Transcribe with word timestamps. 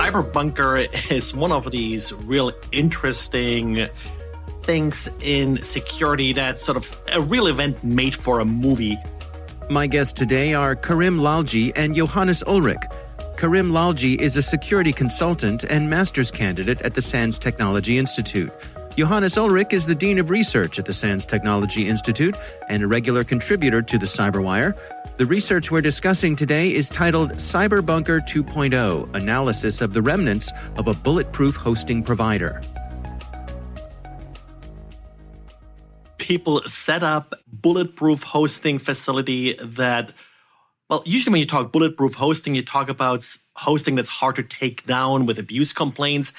Cyberbunker 0.00 1.10
is 1.12 1.34
one 1.34 1.52
of 1.52 1.70
these 1.70 2.10
real 2.24 2.52
interesting 2.72 3.86
things 4.62 5.10
in 5.20 5.62
security 5.62 6.32
that's 6.32 6.64
sort 6.64 6.78
of 6.78 7.02
a 7.12 7.20
real 7.20 7.48
event 7.48 7.84
made 7.84 8.14
for 8.14 8.40
a 8.40 8.46
movie. 8.46 8.96
My 9.68 9.86
guests 9.86 10.14
today 10.14 10.54
are 10.54 10.74
Karim 10.74 11.18
Lalji 11.18 11.72
and 11.76 11.94
Johannes 11.94 12.42
Ullrich. 12.44 12.82
Karim 13.36 13.72
Lalji 13.72 14.18
is 14.18 14.38
a 14.38 14.42
security 14.42 14.94
consultant 14.94 15.64
and 15.64 15.90
master's 15.90 16.30
candidate 16.30 16.80
at 16.80 16.94
the 16.94 17.02
SANS 17.02 17.38
Technology 17.38 17.98
Institute. 17.98 18.50
Johannes 18.96 19.34
Ullrich 19.34 19.74
is 19.74 19.86
the 19.86 19.94
Dean 19.94 20.18
of 20.18 20.30
Research 20.30 20.78
at 20.78 20.86
the 20.86 20.94
SANS 20.94 21.26
Technology 21.26 21.86
Institute 21.86 22.36
and 22.70 22.82
a 22.82 22.86
regular 22.86 23.22
contributor 23.22 23.82
to 23.82 23.98
the 23.98 24.06
Cyberwire. 24.06 24.78
The 25.20 25.26
research 25.26 25.70
we're 25.70 25.82
discussing 25.82 26.34
today 26.34 26.72
is 26.72 26.88
titled 26.88 27.32
Cyberbunker 27.32 28.26
2.0 28.26 29.14
Analysis 29.14 29.82
of 29.82 29.92
the 29.92 30.00
Remnants 30.00 30.50
of 30.78 30.88
a 30.88 30.94
Bulletproof 30.94 31.56
Hosting 31.56 32.02
Provider. 32.02 32.62
People 36.16 36.62
set 36.62 37.02
up 37.02 37.34
bulletproof 37.46 38.22
hosting 38.22 38.78
facility 38.78 39.58
that 39.62 40.14
well, 40.88 41.02
usually 41.04 41.32
when 41.32 41.40
you 41.40 41.46
talk 41.46 41.70
bulletproof 41.70 42.14
hosting, 42.14 42.54
you 42.54 42.64
talk 42.64 42.88
about 42.88 43.28
hosting 43.56 43.96
that's 43.96 44.08
hard 44.08 44.36
to 44.36 44.42
take 44.42 44.86
down 44.86 45.26
with 45.26 45.38
abuse 45.38 45.74
complaints. 45.74 46.32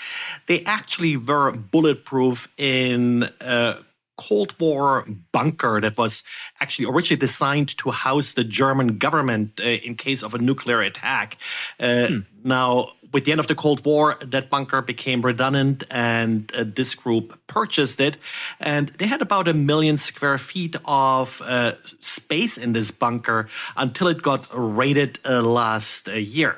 They 0.47 0.63
actually 0.63 1.17
were 1.17 1.51
bulletproof 1.51 2.51
in 2.57 3.25
uh, 3.41 3.75
Cold 4.17 4.55
War 4.59 5.05
bunker 5.31 5.81
that 5.81 5.97
was 5.97 6.23
actually 6.59 6.85
originally 6.85 7.19
designed 7.19 7.77
to 7.77 7.91
house 7.91 8.33
the 8.33 8.43
German 8.43 8.97
government 8.97 9.59
uh, 9.59 9.63
in 9.63 9.95
case 9.95 10.21
of 10.23 10.35
a 10.35 10.37
nuclear 10.37 10.81
attack. 10.81 11.37
Uh, 11.79 12.07
hmm. 12.07 12.19
Now, 12.43 12.91
with 13.13 13.25
the 13.25 13.31
end 13.31 13.39
of 13.39 13.47
the 13.47 13.55
Cold 13.55 13.85
War, 13.85 14.17
that 14.21 14.49
bunker 14.49 14.81
became 14.81 15.21
redundant, 15.21 15.83
and 15.91 16.51
uh, 16.55 16.63
this 16.65 16.95
group 16.95 17.39
purchased 17.47 17.99
it. 17.99 18.17
And 18.59 18.89
they 18.99 19.07
had 19.07 19.21
about 19.21 19.47
a 19.47 19.53
million 19.53 19.97
square 19.97 20.37
feet 20.37 20.75
of 20.85 21.41
uh, 21.45 21.73
space 21.99 22.57
in 22.57 22.73
this 22.73 22.91
bunker 22.91 23.49
until 23.75 24.07
it 24.07 24.21
got 24.21 24.45
raided 24.53 25.19
uh, 25.25 25.41
last 25.41 26.07
uh, 26.07 26.13
year. 26.13 26.57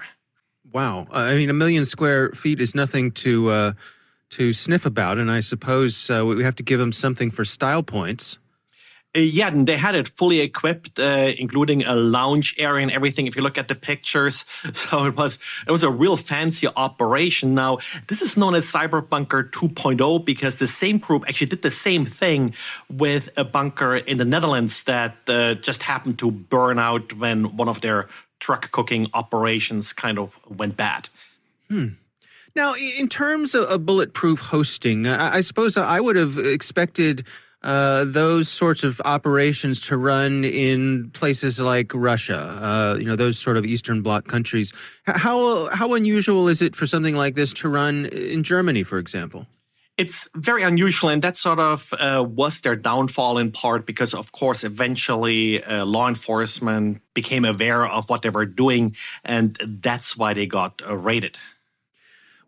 Wow. 0.72 1.08
I 1.12 1.36
mean, 1.36 1.50
a 1.50 1.54
million 1.54 1.86
square 1.86 2.32
feet 2.32 2.60
is 2.60 2.74
nothing 2.74 3.12
to 3.12 3.74
to 4.38 4.54
sniff 4.54 4.86
about, 4.86 5.18
and 5.18 5.32
I 5.32 5.40
suppose 5.40 6.10
uh, 6.10 6.26
we 6.26 6.44
have 6.44 6.56
to 6.56 6.64
give 6.64 6.80
them 6.80 6.92
something 6.92 7.32
for 7.32 7.46
style 7.46 7.84
points. 7.84 8.40
Uh, 9.16 9.20
yeah, 9.20 9.48
and 9.48 9.68
they 9.68 9.78
had 9.78 9.94
it 9.94 10.08
fully 10.08 10.40
equipped, 10.40 11.00
uh, 11.00 11.32
including 11.38 11.84
a 11.86 11.94
lounge 11.94 12.56
area 12.58 12.82
and 12.82 12.92
everything. 12.92 13.28
If 13.28 13.36
you 13.36 13.44
look 13.44 13.60
at 13.60 13.68
the 13.68 13.76
pictures, 13.76 14.46
so 14.74 15.06
it 15.06 15.16
was 15.16 15.40
it 15.68 15.72
was 15.72 15.84
a 15.84 15.90
real 15.90 16.18
fancy 16.18 16.68
operation. 16.68 17.54
Now, 17.54 17.78
this 18.08 18.22
is 18.22 18.36
known 18.36 18.56
as 18.56 18.66
Cyberbunker 18.66 19.52
2.0 19.52 20.26
because 20.26 20.56
the 20.56 20.68
same 20.68 20.98
group 20.98 21.26
actually 21.28 21.48
did 21.48 21.62
the 21.62 21.70
same 21.70 22.06
thing 22.06 22.56
with 22.90 23.30
a 23.38 23.44
bunker 23.44 23.96
in 23.96 24.18
the 24.18 24.26
Netherlands 24.26 24.84
that 24.86 25.16
uh, 25.28 25.54
just 25.56 25.84
happened 25.84 26.18
to 26.20 26.32
burn 26.32 26.80
out 26.80 27.14
when 27.14 27.56
one 27.56 27.70
of 27.70 27.82
their 27.82 28.10
truck 28.40 28.72
cooking 28.72 29.08
operations 29.14 29.94
kind 29.94 30.18
of 30.18 30.36
went 30.50 30.76
bad. 30.76 31.10
Hmm. 31.70 31.90
Now, 32.56 32.76
in 32.76 33.08
terms 33.08 33.56
of 33.56 33.86
bulletproof 33.86 34.40
hosting, 34.40 35.08
I 35.08 35.42
suppose 35.42 35.76
I 35.76 36.00
would 36.00 36.16
have 36.16 36.38
expected 36.38 37.26
uh, 37.64 38.06
those 38.06 38.50
sorts 38.50 38.84
of 38.84 39.02
operations 39.06 39.80
to 39.80 39.98
run 39.98 40.44
in 40.44 41.10
places 41.12 41.60
like 41.60 41.92
Russia, 41.96 42.38
uh, 42.38 42.98
you 43.00 43.06
know, 43.06 43.16
those 43.16 43.40
sort 43.40 43.58
of 43.58 43.66
Eastern 43.66 44.02
Bloc 44.02 44.26
countries. 44.26 44.74
How 45.06 45.70
how 45.74 45.94
unusual 45.94 46.48
is 46.48 46.62
it 46.62 46.76
for 46.76 46.86
something 46.86 47.16
like 47.16 47.36
this 47.36 47.54
to 47.54 47.70
run 47.70 48.06
in 48.08 48.44
Germany, 48.44 48.84
for 48.84 49.00
example? 49.00 49.48
It's 49.96 50.28
very 50.36 50.64
unusual, 50.64 51.10
and 51.10 51.22
that 51.22 51.38
sort 51.38 51.60
of 51.60 51.94
uh, 52.00 52.26
was 52.28 52.62
their 52.62 52.76
downfall 52.76 53.38
in 53.38 53.52
part 53.52 53.86
because, 53.86 54.14
of 54.14 54.32
course, 54.32 54.64
eventually 54.64 55.64
uh, 55.64 55.86
law 55.86 56.08
enforcement 56.08 57.02
became 57.14 57.46
aware 57.46 57.86
of 57.86 58.10
what 58.10 58.24
they 58.24 58.32
were 58.32 58.48
doing, 58.48 58.96
and 59.24 59.56
that's 59.62 60.18
why 60.18 60.34
they 60.34 60.48
got 60.48 60.82
uh, 60.82 60.98
raided. 60.98 61.38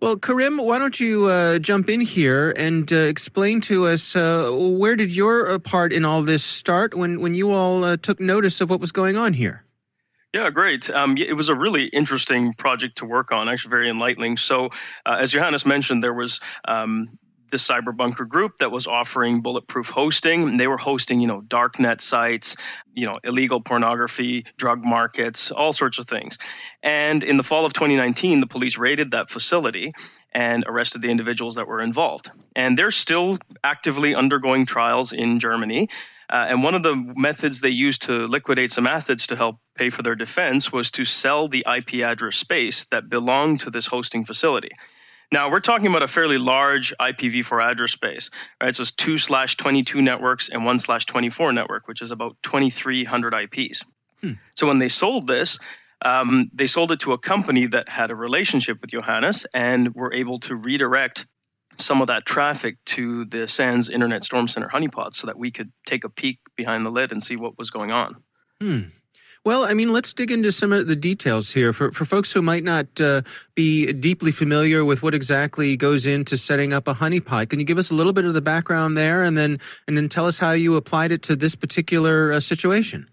Well, 0.01 0.17
Karim, 0.17 0.57
why 0.57 0.77
don't 0.77 0.99
you 0.99 1.25
uh, 1.25 1.57
jump 1.59 1.89
in 1.89 2.01
here 2.01 2.53
and 2.57 2.91
uh, 2.91 2.95
explain 2.95 3.61
to 3.61 3.85
us 3.87 4.15
uh, 4.15 4.51
where 4.51 4.95
did 4.97 5.15
your 5.15 5.49
uh, 5.49 5.59
part 5.59 5.93
in 5.93 6.03
all 6.03 6.21
this 6.21 6.43
start 6.43 6.93
when, 6.93 7.21
when 7.21 7.33
you 7.33 7.51
all 7.51 7.83
uh, 7.83 7.95
took 7.97 8.19
notice 8.19 8.59
of 8.59 8.69
what 8.69 8.81
was 8.81 8.91
going 8.91 9.15
on 9.15 9.33
here? 9.33 9.63
Yeah, 10.33 10.49
great. 10.49 10.89
Um, 10.89 11.15
it 11.17 11.33
was 11.33 11.47
a 11.47 11.55
really 11.55 11.85
interesting 11.85 12.53
project 12.55 12.97
to 12.97 13.05
work 13.05 13.31
on, 13.31 13.47
actually 13.47 13.69
very 13.69 13.89
enlightening. 13.89 14.35
So, 14.35 14.65
uh, 15.05 15.17
as 15.17 15.31
Johannes 15.31 15.65
mentioned, 15.65 16.03
there 16.03 16.13
was 16.13 16.41
um, 16.67 17.17
the 17.51 17.57
cyberbunker 17.57 18.27
group 18.27 18.59
that 18.59 18.71
was 18.71 18.87
offering 18.87 19.41
bulletproof 19.41 19.89
hosting. 19.89 20.57
They 20.57 20.67
were 20.67 20.77
hosting, 20.77 21.21
you 21.21 21.27
know, 21.27 21.41
darknet 21.41 22.01
sites, 22.01 22.57
you 22.93 23.07
know, 23.07 23.19
illegal 23.23 23.61
pornography, 23.61 24.45
drug 24.57 24.83
markets, 24.83 25.51
all 25.51 25.73
sorts 25.73 25.99
of 25.99 26.07
things. 26.07 26.37
And 26.81 27.23
in 27.23 27.37
the 27.37 27.43
fall 27.43 27.65
of 27.65 27.73
2019, 27.73 28.39
the 28.39 28.47
police 28.47 28.77
raided 28.77 29.11
that 29.11 29.29
facility 29.29 29.91
and 30.31 30.65
arrested 30.67 31.01
the 31.01 31.09
individuals 31.09 31.55
that 31.55 31.67
were 31.67 31.79
involved. 31.79 32.29
And 32.55 32.77
they're 32.77 32.91
still 32.91 33.37
actively 33.63 34.15
undergoing 34.15 34.65
trials 34.65 35.13
in 35.13 35.39
Germany. 35.39 35.89
Uh, 36.29 36.47
and 36.49 36.63
one 36.63 36.75
of 36.75 36.83
the 36.83 36.95
methods 36.95 37.61
they 37.61 37.69
used 37.69 38.03
to 38.03 38.27
liquidate 38.27 38.71
some 38.71 38.87
assets 38.87 39.27
to 39.27 39.35
help 39.35 39.59
pay 39.75 39.89
for 39.89 40.01
their 40.01 40.15
defense 40.15 40.71
was 40.71 40.91
to 40.91 41.05
sell 41.05 41.47
the 41.47 41.65
IP 41.71 42.03
address 42.03 42.35
space 42.35 42.85
that 42.85 43.09
belonged 43.09 43.61
to 43.61 43.69
this 43.69 43.85
hosting 43.85 44.25
facility. 44.25 44.71
Now 45.31 45.49
we're 45.49 45.59
talking 45.59 45.87
about 45.87 46.03
a 46.03 46.07
fairly 46.07 46.37
large 46.37 46.93
IPv4 46.99 47.71
address 47.71 47.91
space, 47.91 48.29
right? 48.61 48.73
So 48.73 48.81
it's 48.81 48.91
two 48.91 49.17
slash 49.17 49.57
22 49.57 50.01
networks 50.01 50.49
and 50.49 50.65
one 50.65 50.79
slash 50.79 51.05
24 51.05 51.53
network, 51.53 51.87
which 51.87 52.01
is 52.01 52.11
about 52.11 52.37
2,300 52.43 53.33
IPs. 53.33 53.83
Hmm. 54.21 54.33
So 54.55 54.67
when 54.67 54.77
they 54.77 54.89
sold 54.89 55.27
this, 55.27 55.59
um, 56.03 56.49
they 56.53 56.67
sold 56.67 56.91
it 56.91 57.01
to 57.01 57.13
a 57.13 57.17
company 57.17 57.67
that 57.67 57.89
had 57.89 58.11
a 58.11 58.15
relationship 58.15 58.81
with 58.81 58.91
Johannes 58.91 59.45
and 59.53 59.95
were 59.95 60.13
able 60.13 60.39
to 60.41 60.55
redirect 60.55 61.25
some 61.77 62.01
of 62.01 62.07
that 62.07 62.25
traffic 62.25 62.77
to 62.85 63.25
the 63.25 63.47
SANS 63.47 63.89
Internet 63.89 64.23
Storm 64.23 64.47
Center 64.47 64.67
honeypot 64.67 65.13
so 65.13 65.27
that 65.27 65.37
we 65.37 65.51
could 65.51 65.71
take 65.85 66.03
a 66.03 66.09
peek 66.09 66.39
behind 66.55 66.85
the 66.85 66.89
lid 66.89 67.11
and 67.11 67.21
see 67.21 67.35
what 67.35 67.57
was 67.57 67.69
going 67.69 67.91
on. 67.91 68.15
Hmm. 68.61 68.83
Well, 69.45 69.63
I 69.63 69.75
mean, 69.75 69.93
let's 69.93 70.11
dig 70.11 70.31
into 70.31 70.51
some 70.51 70.73
of 70.73 70.87
the 70.87 70.95
details 70.95 71.51
here 71.51 71.71
for, 71.71 71.91
for 71.91 72.03
folks 72.03 72.31
who 72.31 72.41
might 72.41 72.63
not 72.63 72.87
uh, 72.99 73.21
be 73.53 73.93
deeply 73.93 74.31
familiar 74.31 74.83
with 74.83 75.03
what 75.03 75.13
exactly 75.13 75.77
goes 75.77 76.07
into 76.07 76.35
setting 76.35 76.73
up 76.73 76.87
a 76.87 76.95
honeypot. 76.95 77.49
Can 77.49 77.59
you 77.59 77.65
give 77.65 77.77
us 77.77 77.91
a 77.91 77.93
little 77.93 78.11
bit 78.11 78.25
of 78.25 78.33
the 78.33 78.41
background 78.41 78.97
there, 78.97 79.23
and 79.23 79.37
then 79.37 79.59
and 79.87 79.95
then 79.95 80.09
tell 80.09 80.25
us 80.25 80.39
how 80.39 80.53
you 80.53 80.75
applied 80.75 81.11
it 81.11 81.21
to 81.23 81.35
this 81.35 81.53
particular 81.55 82.31
uh, 82.31 82.39
situation? 82.39 83.07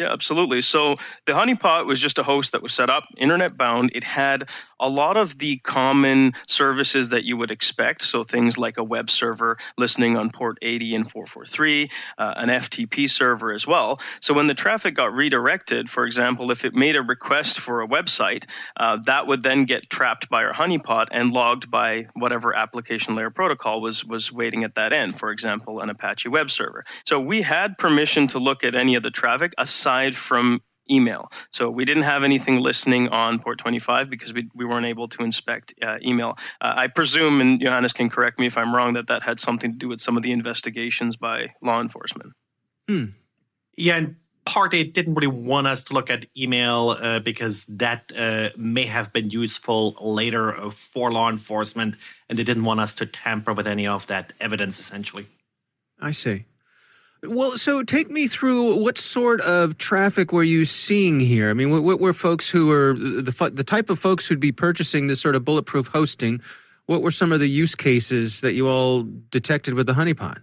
Yeah, 0.00 0.12
absolutely. 0.12 0.60
So 0.62 0.96
the 1.24 1.34
honeypot 1.34 1.86
was 1.86 2.00
just 2.00 2.18
a 2.18 2.24
host 2.24 2.52
that 2.52 2.62
was 2.62 2.72
set 2.72 2.90
up, 2.90 3.04
internet 3.16 3.56
bound. 3.56 3.92
It 3.94 4.02
had 4.02 4.48
a 4.80 4.88
lot 4.88 5.16
of 5.16 5.38
the 5.38 5.58
common 5.58 6.32
services 6.48 7.10
that 7.10 7.22
you 7.24 7.36
would 7.36 7.52
expect. 7.52 8.02
So 8.02 8.24
things 8.24 8.58
like 8.58 8.76
a 8.76 8.82
web 8.82 9.08
server 9.08 9.56
listening 9.78 10.16
on 10.16 10.30
port 10.30 10.58
80 10.60 10.96
and 10.96 11.10
443, 11.10 11.90
uh, 12.18 12.34
an 12.36 12.48
FTP 12.48 13.08
server 13.08 13.52
as 13.52 13.68
well. 13.68 14.00
So 14.20 14.34
when 14.34 14.48
the 14.48 14.54
traffic 14.54 14.96
got 14.96 15.12
redirected, 15.14 15.88
for 15.88 16.04
example, 16.04 16.50
if 16.50 16.64
it 16.64 16.74
made 16.74 16.96
a 16.96 17.02
request 17.02 17.60
for 17.60 17.80
a 17.80 17.86
website, 17.86 18.46
uh, 18.76 18.98
that 19.06 19.28
would 19.28 19.44
then 19.44 19.64
get 19.64 19.88
trapped 19.88 20.28
by 20.28 20.42
our 20.42 20.52
honeypot 20.52 21.06
and 21.12 21.32
logged 21.32 21.70
by 21.70 22.08
whatever 22.14 22.52
application 22.52 23.14
layer 23.14 23.30
protocol 23.30 23.80
was 23.80 24.04
was 24.04 24.32
waiting 24.32 24.64
at 24.64 24.74
that 24.74 24.92
end. 24.92 25.16
For 25.16 25.30
example, 25.30 25.80
an 25.80 25.88
Apache 25.88 26.28
web 26.28 26.50
server. 26.50 26.82
So 27.04 27.20
we 27.20 27.42
had 27.42 27.78
permission 27.78 28.26
to 28.28 28.40
look 28.40 28.64
at 28.64 28.74
any 28.74 28.96
of 28.96 29.04
the 29.04 29.10
traffic 29.12 29.54
from 30.14 30.62
email. 30.90 31.30
So 31.50 31.70
we 31.70 31.84
didn't 31.84 32.02
have 32.02 32.22
anything 32.22 32.60
listening 32.60 33.08
on 33.08 33.38
port 33.38 33.58
25 33.58 34.10
because 34.10 34.32
we, 34.32 34.48
we 34.54 34.64
weren't 34.64 34.86
able 34.86 35.08
to 35.08 35.22
inspect 35.22 35.74
uh, 35.82 35.98
email. 36.02 36.36
Uh, 36.60 36.74
I 36.76 36.88
presume, 36.88 37.40
and 37.40 37.60
Johannes 37.60 37.92
can 37.92 38.10
correct 38.10 38.38
me 38.38 38.46
if 38.46 38.58
I'm 38.58 38.74
wrong, 38.74 38.94
that 38.94 39.08
that 39.08 39.22
had 39.22 39.38
something 39.38 39.72
to 39.72 39.78
do 39.78 39.88
with 39.88 40.00
some 40.00 40.16
of 40.16 40.22
the 40.22 40.32
investigations 40.32 41.16
by 41.16 41.54
law 41.62 41.80
enforcement. 41.80 42.32
Hmm. 42.88 43.04
Yeah, 43.76 43.96
and 43.96 44.16
part 44.44 44.74
it 44.74 44.92
didn't 44.92 45.14
really 45.14 45.26
want 45.26 45.66
us 45.66 45.84
to 45.84 45.94
look 45.94 46.10
at 46.10 46.26
email 46.36 46.90
uh, 47.00 47.18
because 47.20 47.64
that 47.66 48.12
uh, 48.16 48.50
may 48.56 48.86
have 48.86 49.12
been 49.12 49.30
useful 49.30 49.96
later 50.00 50.56
uh, 50.56 50.70
for 50.70 51.10
law 51.10 51.30
enforcement, 51.30 51.96
and 52.28 52.38
they 52.38 52.44
didn't 52.44 52.64
want 52.64 52.80
us 52.80 52.94
to 52.96 53.06
tamper 53.06 53.52
with 53.52 53.66
any 53.66 53.86
of 53.86 54.06
that 54.08 54.32
evidence, 54.40 54.78
essentially. 54.78 55.26
I 55.98 56.12
see. 56.12 56.44
Well, 57.26 57.56
so 57.56 57.82
take 57.82 58.10
me 58.10 58.28
through 58.28 58.76
what 58.76 58.98
sort 58.98 59.40
of 59.40 59.78
traffic 59.78 60.32
were 60.32 60.42
you 60.42 60.64
seeing 60.64 61.20
here? 61.20 61.50
I 61.50 61.54
mean, 61.54 61.70
what, 61.70 61.82
what 61.82 62.00
were 62.00 62.12
folks 62.12 62.50
who 62.50 62.68
were 62.68 62.94
the 62.94 63.50
the 63.52 63.64
type 63.64 63.90
of 63.90 63.98
folks 63.98 64.26
who'd 64.26 64.40
be 64.40 64.52
purchasing 64.52 65.06
this 65.06 65.20
sort 65.20 65.34
of 65.36 65.44
bulletproof 65.44 65.88
hosting? 65.88 66.40
What 66.86 67.02
were 67.02 67.10
some 67.10 67.32
of 67.32 67.40
the 67.40 67.48
use 67.48 67.74
cases 67.74 68.42
that 68.42 68.52
you 68.52 68.68
all 68.68 69.06
detected 69.30 69.74
with 69.74 69.86
the 69.86 69.94
honeypot? 69.94 70.42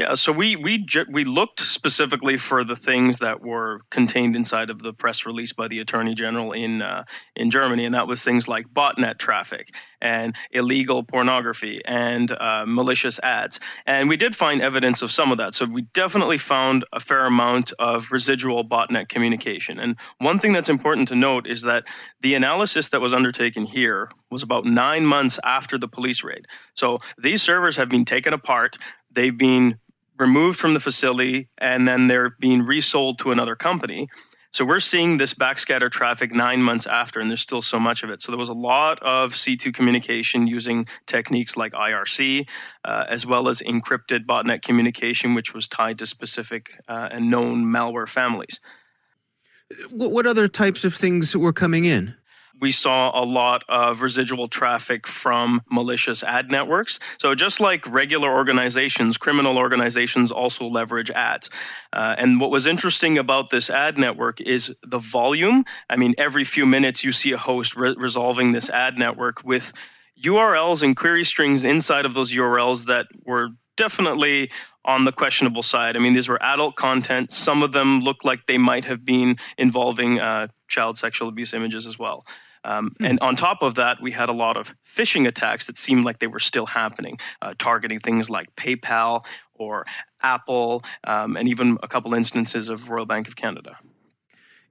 Yeah, 0.00 0.14
so 0.14 0.32
we 0.32 0.56
we 0.56 0.86
we 1.10 1.24
looked 1.24 1.60
specifically 1.60 2.38
for 2.38 2.64
the 2.64 2.74
things 2.74 3.18
that 3.18 3.42
were 3.42 3.82
contained 3.90 4.34
inside 4.34 4.70
of 4.70 4.80
the 4.80 4.94
press 4.94 5.26
release 5.26 5.52
by 5.52 5.68
the 5.68 5.80
Attorney 5.80 6.14
General 6.14 6.52
in 6.52 6.80
uh, 6.80 7.04
in 7.36 7.50
Germany, 7.50 7.84
and 7.84 7.94
that 7.94 8.06
was 8.06 8.24
things 8.24 8.48
like 8.48 8.66
botnet 8.72 9.18
traffic 9.18 9.74
and 10.00 10.34
illegal 10.52 11.02
pornography 11.02 11.82
and 11.84 12.32
uh, 12.32 12.64
malicious 12.66 13.20
ads. 13.22 13.60
And 13.84 14.08
we 14.08 14.16
did 14.16 14.34
find 14.34 14.62
evidence 14.62 15.02
of 15.02 15.12
some 15.12 15.32
of 15.32 15.36
that. 15.38 15.52
So 15.52 15.66
we 15.66 15.82
definitely 15.82 16.38
found 16.38 16.86
a 16.94 16.98
fair 16.98 17.26
amount 17.26 17.74
of 17.78 18.10
residual 18.10 18.64
botnet 18.64 19.10
communication. 19.10 19.78
And 19.78 19.96
one 20.16 20.38
thing 20.38 20.52
that's 20.52 20.70
important 20.70 21.08
to 21.08 21.14
note 21.14 21.46
is 21.46 21.64
that 21.64 21.84
the 22.22 22.36
analysis 22.36 22.88
that 22.88 23.02
was 23.02 23.12
undertaken 23.12 23.66
here 23.66 24.10
was 24.30 24.42
about 24.42 24.64
nine 24.64 25.04
months 25.04 25.38
after 25.44 25.76
the 25.76 25.88
police 25.88 26.24
raid. 26.24 26.46
So 26.72 27.00
these 27.18 27.42
servers 27.42 27.76
have 27.76 27.90
been 27.90 28.06
taken 28.06 28.32
apart 28.32 28.78
they've 29.12 29.36
been 29.36 29.78
removed 30.20 30.58
from 30.58 30.74
the 30.74 30.80
facility 30.80 31.48
and 31.58 31.88
then 31.88 32.06
they're 32.06 32.30
being 32.38 32.62
resold 32.62 33.18
to 33.20 33.30
another 33.30 33.56
company. 33.56 34.08
So 34.52 34.64
we're 34.64 34.80
seeing 34.80 35.16
this 35.16 35.32
backscatter 35.34 35.88
traffic 35.90 36.32
nine 36.32 36.60
months 36.60 36.86
after, 36.88 37.20
and 37.20 37.30
there's 37.30 37.40
still 37.40 37.62
so 37.62 37.78
much 37.78 38.02
of 38.02 38.10
it. 38.10 38.20
So 38.20 38.32
there 38.32 38.38
was 38.38 38.48
a 38.48 38.52
lot 38.52 39.00
of 39.00 39.32
C2 39.32 39.72
communication 39.72 40.48
using 40.48 40.86
techniques 41.06 41.56
like 41.56 41.72
IRC, 41.72 42.48
uh, 42.84 43.04
as 43.08 43.24
well 43.24 43.48
as 43.48 43.62
encrypted 43.62 44.26
botnet 44.26 44.62
communication, 44.62 45.34
which 45.34 45.54
was 45.54 45.68
tied 45.68 46.00
to 46.00 46.06
specific 46.06 46.70
uh, 46.88 47.08
and 47.12 47.30
known 47.30 47.64
malware 47.64 48.08
families. 48.08 48.60
What 49.90 50.26
other 50.26 50.48
types 50.48 50.84
of 50.84 50.94
things 50.94 51.36
were 51.36 51.52
coming 51.52 51.84
in? 51.84 52.16
We 52.58 52.72
saw 52.72 53.22
a 53.22 53.24
lot 53.24 53.64
of 53.68 54.02
residual 54.02 54.48
traffic 54.48 55.06
from 55.06 55.62
malicious 55.70 56.22
ad 56.22 56.50
networks. 56.50 56.98
So, 57.18 57.34
just 57.34 57.60
like 57.60 57.86
regular 57.86 58.30
organizations, 58.30 59.18
criminal 59.18 59.58
organizations 59.58 60.30
also 60.30 60.66
leverage 60.66 61.10
ads. 61.10 61.50
Uh, 61.92 62.14
and 62.16 62.40
what 62.40 62.50
was 62.50 62.66
interesting 62.66 63.18
about 63.18 63.50
this 63.50 63.70
ad 63.70 63.98
network 63.98 64.40
is 64.40 64.74
the 64.82 64.98
volume. 64.98 65.64
I 65.88 65.96
mean, 65.96 66.14
every 66.18 66.44
few 66.44 66.66
minutes 66.66 67.04
you 67.04 67.12
see 67.12 67.32
a 67.32 67.38
host 67.38 67.76
re- 67.76 67.94
resolving 67.96 68.52
this 68.52 68.70
ad 68.70 68.98
network 68.98 69.44
with 69.44 69.72
URLs 70.22 70.82
and 70.82 70.96
query 70.96 71.24
strings 71.24 71.64
inside 71.64 72.04
of 72.04 72.14
those 72.14 72.32
URLs 72.32 72.86
that 72.86 73.06
were 73.24 73.50
definitely 73.76 74.50
on 74.84 75.04
the 75.04 75.12
questionable 75.12 75.62
side. 75.62 75.96
I 75.96 76.00
mean, 76.00 76.12
these 76.12 76.28
were 76.28 76.42
adult 76.42 76.76
content. 76.76 77.32
Some 77.32 77.62
of 77.62 77.72
them 77.72 78.00
looked 78.00 78.24
like 78.24 78.46
they 78.46 78.58
might 78.58 78.86
have 78.86 79.04
been 79.04 79.36
involving 79.56 80.20
uh, 80.20 80.48
child 80.70 80.96
sexual 80.96 81.28
abuse 81.28 81.52
images 81.52 81.86
as 81.86 81.98
well. 81.98 82.24
Um, 82.64 82.94
hmm. 82.96 83.04
And 83.04 83.20
on 83.20 83.36
top 83.36 83.62
of 83.62 83.74
that, 83.74 84.00
we 84.00 84.10
had 84.10 84.28
a 84.28 84.32
lot 84.32 84.56
of 84.56 84.74
phishing 84.84 85.26
attacks 85.26 85.66
that 85.66 85.76
seemed 85.76 86.04
like 86.04 86.18
they 86.18 86.26
were 86.26 86.40
still 86.40 86.66
happening, 86.66 87.18
uh, 87.42 87.54
targeting 87.58 88.00
things 88.00 88.30
like 88.30 88.54
PayPal 88.56 89.26
or 89.54 89.84
Apple, 90.22 90.84
um, 91.04 91.36
and 91.36 91.48
even 91.48 91.78
a 91.82 91.88
couple 91.88 92.14
instances 92.14 92.68
of 92.68 92.88
Royal 92.88 93.06
Bank 93.06 93.28
of 93.28 93.36
Canada. 93.36 93.76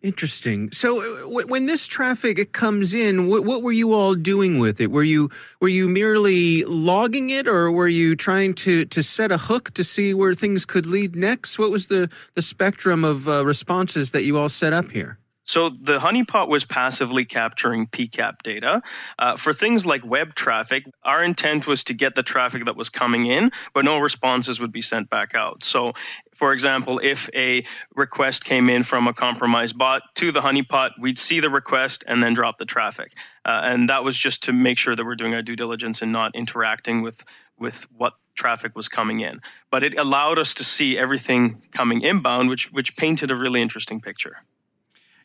Interesting. 0.02 0.72
So, 0.72 1.02
uh, 1.02 1.44
when 1.46 1.66
this 1.66 1.86
traffic 1.86 2.54
comes 2.54 2.94
in, 2.94 3.28
what, 3.28 3.44
what, 3.44 3.64
were 3.64 3.74
you 3.74 3.92
all 3.92 4.16
doing 4.16 4.58
with 4.58 4.80
it? 4.80 4.92
Were 4.92 5.04
you 5.04 5.30
were 5.60 5.68
you 5.68 5.90
merely 5.90 6.64
logging 6.64 7.32
it, 7.32 7.50
or 7.50 7.70
were 7.70 7.90
you 7.90 8.16
trying 8.16 8.54
to 8.64 8.86
to 8.86 9.04
set 9.04 9.30
a 9.30 9.38
hook 9.38 9.74
to 9.74 9.84
see 9.84 10.14
where 10.14 10.34
things 10.34 10.66
could 10.66 10.86
lead 10.86 11.18
next? 11.18 11.60
What 11.60 11.70
was 11.70 11.88
the 11.88 12.10
the 12.36 12.42
spectrum 12.42 13.04
of 13.04 13.28
uh, 13.28 13.46
responses 13.46 14.12
that 14.12 14.24
you 14.24 14.38
all 14.38 14.48
set 14.48 14.72
up 14.72 14.90
here? 14.92 15.20
So 15.50 15.70
the 15.70 15.98
honeypot 15.98 16.48
was 16.48 16.64
passively 16.64 17.26
capturing 17.26 17.88
PCAP 17.88 18.44
data. 18.44 18.84
Uh, 19.18 19.36
for 19.36 19.52
things 19.52 19.84
like 19.84 20.06
web 20.06 20.36
traffic, 20.36 20.86
our 21.04 21.24
intent 21.24 21.66
was 21.66 21.86
to 21.86 21.96
get 21.96 22.14
the 22.14 22.22
traffic 22.22 22.66
that 22.66 22.76
was 22.76 22.92
coming 22.92 23.26
in, 23.26 23.50
but 23.74 23.84
no 23.84 23.98
responses 23.98 24.60
would 24.60 24.72
be 24.72 24.84
sent 24.84 25.10
back 25.10 25.34
out. 25.34 25.64
So, 25.64 25.94
for 26.36 26.54
example, 26.54 27.00
if 27.02 27.32
a 27.34 27.66
request 27.96 28.46
came 28.46 28.70
in 28.70 28.84
from 28.84 29.08
a 29.08 29.14
compromised 29.16 29.76
bot 29.76 30.04
to 30.18 30.32
the 30.32 30.40
honeypot, 30.40 30.92
we'd 31.00 31.18
see 31.18 31.40
the 31.40 31.50
request 31.50 32.04
and 32.06 32.22
then 32.22 32.36
drop 32.36 32.60
the 32.60 32.66
traffic. 32.66 33.12
Uh, 33.44 33.60
and 33.64 33.90
that 33.90 34.04
was 34.04 34.16
just 34.16 34.44
to 34.44 34.54
make 34.54 34.78
sure 34.78 34.96
that 34.96 35.04
we're 35.04 35.16
doing 35.16 35.34
our 35.34 35.42
due 35.42 35.56
diligence 35.56 36.04
and 36.04 36.12
not 36.12 36.36
interacting 36.36 37.02
with 37.02 37.26
with 37.58 37.88
what 37.98 38.14
traffic 38.36 38.76
was 38.76 38.88
coming 38.88 39.22
in. 39.22 39.42
But 39.72 39.84
it 39.84 39.98
allowed 39.98 40.38
us 40.38 40.54
to 40.56 40.64
see 40.64 40.96
everything 40.96 41.64
coming 41.72 42.04
inbound, 42.04 42.50
which 42.50 42.72
which 42.72 42.96
painted 42.96 43.32
a 43.32 43.36
really 43.36 43.64
interesting 43.64 44.00
picture. 44.00 44.38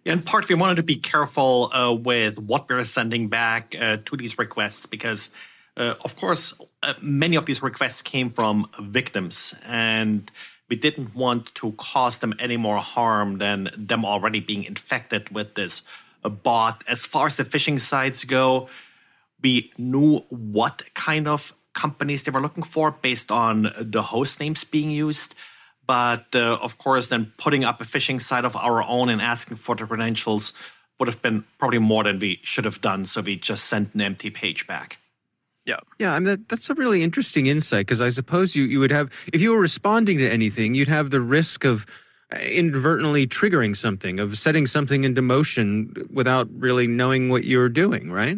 In 0.04 0.20
part, 0.20 0.48
we 0.50 0.54
wanted 0.54 0.76
to 0.76 0.82
be 0.82 0.96
careful 0.96 1.70
uh, 1.72 1.92
with 1.92 2.38
what 2.38 2.68
we're 2.68 2.84
sending 2.84 3.28
back 3.28 3.74
uh, 3.80 3.96
to 4.04 4.16
these 4.16 4.38
requests 4.38 4.84
because, 4.84 5.30
uh, 5.78 5.94
of 6.04 6.14
course, 6.16 6.52
uh, 6.82 6.92
many 7.00 7.36
of 7.36 7.46
these 7.46 7.62
requests 7.62 8.02
came 8.02 8.30
from 8.30 8.68
victims, 8.80 9.54
and 9.64 10.30
we 10.68 10.76
didn't 10.76 11.14
want 11.14 11.54
to 11.54 11.72
cause 11.72 12.18
them 12.18 12.34
any 12.38 12.58
more 12.58 12.78
harm 12.78 13.38
than 13.38 13.70
them 13.76 14.04
already 14.04 14.40
being 14.40 14.64
infected 14.64 15.30
with 15.30 15.54
this 15.54 15.82
bot. 16.22 16.84
As 16.86 17.06
far 17.06 17.26
as 17.26 17.36
the 17.36 17.44
phishing 17.44 17.80
sites 17.80 18.24
go, 18.24 18.68
we 19.42 19.72
knew 19.78 20.18
what 20.28 20.82
kind 20.92 21.26
of 21.26 21.54
companies 21.72 22.22
they 22.24 22.30
were 22.30 22.42
looking 22.42 22.62
for 22.62 22.90
based 22.90 23.32
on 23.32 23.72
the 23.78 24.02
host 24.02 24.38
names 24.38 24.64
being 24.64 24.90
used. 24.90 25.34
But 25.86 26.26
uh, 26.34 26.58
of 26.60 26.78
course, 26.78 27.08
then 27.08 27.32
putting 27.36 27.64
up 27.64 27.80
a 27.80 27.84
phishing 27.84 28.20
site 28.20 28.44
of 28.44 28.56
our 28.56 28.82
own 28.82 29.08
and 29.08 29.20
asking 29.20 29.58
for 29.58 29.74
the 29.74 29.86
credentials 29.86 30.52
would 30.98 31.08
have 31.08 31.20
been 31.22 31.44
probably 31.58 31.78
more 31.78 32.04
than 32.04 32.18
we 32.18 32.38
should 32.42 32.64
have 32.64 32.80
done. 32.80 33.04
So 33.06 33.20
we 33.20 33.36
just 33.36 33.64
sent 33.64 33.94
an 33.94 34.00
empty 34.00 34.30
page 34.30 34.66
back. 34.66 34.98
Yeah. 35.64 35.80
Yeah, 35.98 36.12
I 36.12 36.18
mean 36.18 36.24
that, 36.24 36.48
that's 36.48 36.68
a 36.68 36.74
really 36.74 37.02
interesting 37.02 37.46
insight 37.46 37.86
because 37.86 38.00
I 38.00 38.10
suppose 38.10 38.54
you, 38.54 38.64
you 38.64 38.78
would 38.80 38.90
have 38.90 39.10
if 39.32 39.40
you 39.40 39.50
were 39.50 39.60
responding 39.60 40.18
to 40.18 40.30
anything, 40.30 40.74
you'd 40.74 40.88
have 40.88 41.10
the 41.10 41.20
risk 41.20 41.64
of 41.64 41.86
uh, 42.32 42.38
inadvertently 42.38 43.26
triggering 43.26 43.76
something, 43.76 44.20
of 44.20 44.36
setting 44.36 44.66
something 44.66 45.04
into 45.04 45.22
motion 45.22 46.08
without 46.12 46.48
really 46.52 46.86
knowing 46.86 47.30
what 47.30 47.44
you're 47.44 47.70
doing, 47.70 48.12
right? 48.12 48.36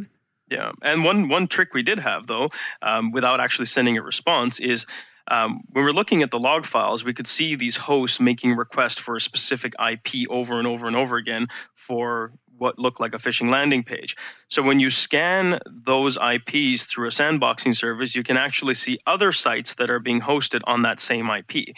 Yeah, 0.48 0.70
and 0.82 1.02
one 1.02 1.28
one 1.28 1.48
trick 1.48 1.74
we 1.74 1.82
did 1.82 1.98
have 1.98 2.28
though, 2.28 2.50
um, 2.80 3.10
without 3.10 3.40
actually 3.40 3.66
sending 3.66 3.98
a 3.98 4.02
response, 4.02 4.60
is 4.60 4.86
um, 5.28 5.62
when 5.72 5.84
we're 5.84 5.92
looking 5.92 6.22
at 6.22 6.30
the 6.30 6.38
log 6.38 6.64
files, 6.64 7.04
we 7.04 7.14
could 7.14 7.26
see 7.26 7.56
these 7.56 7.76
hosts 7.76 8.20
making 8.20 8.56
requests 8.56 9.00
for 9.00 9.16
a 9.16 9.20
specific 9.20 9.74
IP 9.80 10.28
over 10.30 10.58
and 10.58 10.66
over 10.66 10.86
and 10.86 10.96
over 10.96 11.16
again 11.16 11.48
for 11.74 12.32
what 12.58 12.78
looked 12.78 13.00
like 13.00 13.14
a 13.14 13.18
phishing 13.18 13.50
landing 13.50 13.84
page. 13.84 14.16
So 14.48 14.62
when 14.62 14.80
you 14.80 14.90
scan 14.90 15.60
those 15.66 16.16
IPs 16.16 16.86
through 16.86 17.08
a 17.08 17.10
sandboxing 17.10 17.76
service, 17.76 18.14
you 18.14 18.22
can 18.22 18.36
actually 18.36 18.74
see 18.74 18.98
other 19.06 19.32
sites 19.32 19.74
that 19.74 19.90
are 19.90 20.00
being 20.00 20.20
hosted 20.20 20.62
on 20.64 20.82
that 20.82 21.00
same 21.00 21.28
IP. 21.28 21.76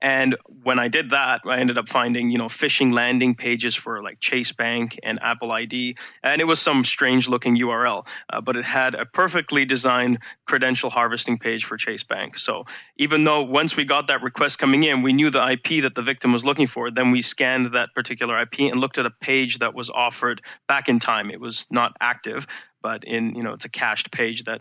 And 0.00 0.36
when 0.62 0.78
I 0.78 0.88
did 0.88 1.10
that, 1.10 1.40
I 1.44 1.58
ended 1.58 1.76
up 1.76 1.88
finding, 1.88 2.30
you 2.30 2.38
know, 2.38 2.46
phishing 2.46 2.92
landing 2.92 3.34
pages 3.34 3.74
for 3.74 4.00
like 4.02 4.20
Chase 4.20 4.52
Bank 4.52 4.98
and 5.02 5.18
Apple 5.20 5.50
ID. 5.50 5.96
And 6.22 6.40
it 6.40 6.44
was 6.44 6.60
some 6.60 6.84
strange 6.84 7.28
looking 7.28 7.56
URL, 7.56 8.06
uh, 8.30 8.40
but 8.40 8.56
it 8.56 8.64
had 8.64 8.94
a 8.94 9.06
perfectly 9.06 9.64
designed 9.64 10.20
credential 10.44 10.88
harvesting 10.88 11.38
page 11.38 11.64
for 11.64 11.76
Chase 11.76 12.04
Bank. 12.04 12.38
So 12.38 12.66
even 12.96 13.24
though 13.24 13.42
once 13.42 13.76
we 13.76 13.84
got 13.84 14.06
that 14.06 14.22
request 14.22 14.60
coming 14.60 14.84
in, 14.84 15.02
we 15.02 15.12
knew 15.12 15.30
the 15.30 15.44
IP 15.44 15.82
that 15.82 15.96
the 15.96 16.02
victim 16.02 16.32
was 16.32 16.44
looking 16.44 16.68
for, 16.68 16.90
then 16.90 17.10
we 17.10 17.22
scanned 17.22 17.74
that 17.74 17.92
particular 17.92 18.40
IP 18.40 18.60
and 18.60 18.80
looked 18.80 18.98
at 18.98 19.06
a 19.06 19.10
page 19.10 19.58
that 19.58 19.74
was 19.74 19.90
offered 19.90 20.42
back 20.68 20.88
in 20.88 21.00
time. 21.00 21.30
It 21.30 21.40
was 21.40 21.66
not 21.70 21.96
active, 22.00 22.46
but 22.80 23.02
in, 23.02 23.34
you 23.34 23.42
know, 23.42 23.54
it's 23.54 23.64
a 23.64 23.70
cached 23.70 24.12
page 24.12 24.44
that 24.44 24.60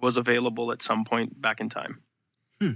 was 0.00 0.16
available 0.16 0.70
at 0.70 0.80
some 0.80 1.04
point 1.04 1.40
back 1.40 1.60
in 1.60 1.68
time. 1.68 2.02
Hmm. 2.60 2.72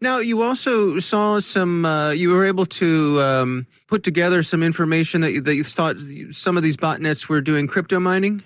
Now, 0.00 0.18
you 0.18 0.42
also 0.42 1.00
saw 1.00 1.40
some, 1.40 1.84
uh, 1.84 2.10
you 2.10 2.30
were 2.30 2.44
able 2.44 2.66
to 2.66 3.20
um, 3.20 3.66
put 3.88 4.04
together 4.04 4.42
some 4.42 4.62
information 4.62 5.22
that 5.22 5.32
you, 5.32 5.40
that 5.40 5.54
you 5.56 5.64
thought 5.64 5.96
some 6.30 6.56
of 6.56 6.62
these 6.62 6.76
botnets 6.76 7.28
were 7.28 7.40
doing 7.40 7.66
crypto 7.66 7.98
mining? 7.98 8.44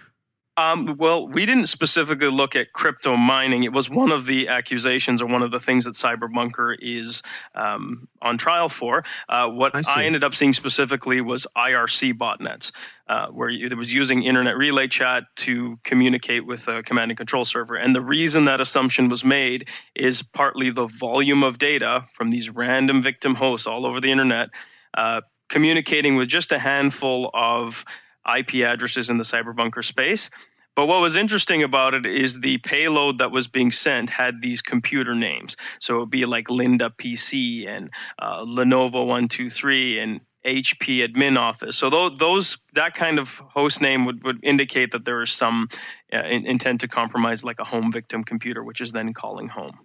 Um, 0.54 0.96
well, 0.98 1.26
we 1.26 1.46
didn't 1.46 1.68
specifically 1.68 2.30
look 2.30 2.56
at 2.56 2.74
crypto 2.74 3.16
mining. 3.16 3.62
It 3.62 3.72
was 3.72 3.88
one 3.88 4.12
of 4.12 4.26
the 4.26 4.48
accusations 4.48 5.22
or 5.22 5.26
one 5.26 5.42
of 5.42 5.50
the 5.50 5.58
things 5.58 5.86
that 5.86 5.94
Cyberbunker 5.94 6.76
is 6.78 7.22
um, 7.54 8.06
on 8.20 8.36
trial 8.36 8.68
for. 8.68 9.02
Uh, 9.28 9.48
what 9.48 9.74
I, 9.74 9.82
I, 9.86 10.04
ended 10.04 10.24
up 10.24 10.34
seeing 10.34 10.52
specifically 10.52 11.22
was 11.22 11.46
IRC 11.56 12.18
botnets, 12.18 12.72
uh, 13.08 13.28
where 13.28 13.48
it 13.48 13.74
was 13.78 13.94
using 13.94 14.24
internet 14.24 14.58
relay 14.58 14.88
chat 14.88 15.24
to 15.36 15.78
communicate 15.84 16.46
with 16.46 16.68
a 16.68 16.82
command 16.82 17.10
and 17.10 17.16
control 17.16 17.46
server. 17.46 17.76
And 17.76 17.94
the 17.94 18.02
reason 18.02 18.44
that 18.44 18.60
assumption 18.60 19.08
was 19.08 19.24
made 19.24 19.68
is 19.94 20.20
partly 20.22 20.70
the 20.70 20.86
volume 20.86 21.44
of 21.44 21.56
data 21.56 22.04
from 22.12 22.28
these 22.28 22.50
random 22.50 23.00
victim 23.00 23.34
hosts 23.34 23.66
all 23.66 23.86
over 23.86 24.02
the 24.02 24.10
internet. 24.10 24.50
Uh, 24.92 25.22
communicating 25.48 26.16
with 26.16 26.28
just 26.28 26.52
a 26.52 26.58
handful 26.58 27.30
of 27.32 27.86
IP 28.26 28.66
addresses 28.66 29.10
in 29.10 29.18
the 29.18 29.24
cyberbunker 29.24 29.84
space. 29.84 30.30
But 30.74 30.86
what 30.86 31.02
was 31.02 31.16
interesting 31.16 31.62
about 31.62 31.92
it 31.94 32.06
is 32.06 32.40
the 32.40 32.58
payload 32.58 33.18
that 33.18 33.30
was 33.30 33.46
being 33.46 33.70
sent 33.70 34.08
had 34.08 34.40
these 34.40 34.62
computer 34.62 35.14
names. 35.14 35.56
So 35.80 35.96
it 35.96 36.00
would 36.00 36.10
be 36.10 36.24
like 36.24 36.48
Linda 36.48 36.90
PC 36.90 37.66
and 37.66 37.90
uh, 38.18 38.44
Lenovo 38.44 39.06
123 39.06 39.98
and 39.98 40.20
HP 40.44 41.06
admin 41.06 41.38
office. 41.38 41.76
So 41.76 42.10
those 42.10 42.58
that 42.72 42.94
kind 42.94 43.18
of 43.18 43.38
host 43.38 43.80
name 43.80 44.06
would, 44.06 44.24
would 44.24 44.40
indicate 44.42 44.92
that 44.92 45.04
there 45.04 45.22
is 45.22 45.30
some 45.30 45.68
uh, 46.12 46.22
intent 46.22 46.80
to 46.80 46.88
compromise 46.88 47.44
like 47.44 47.60
a 47.60 47.64
home 47.64 47.92
victim 47.92 48.24
computer, 48.24 48.64
which 48.64 48.80
is 48.80 48.92
then 48.92 49.12
calling 49.12 49.48
home. 49.48 49.78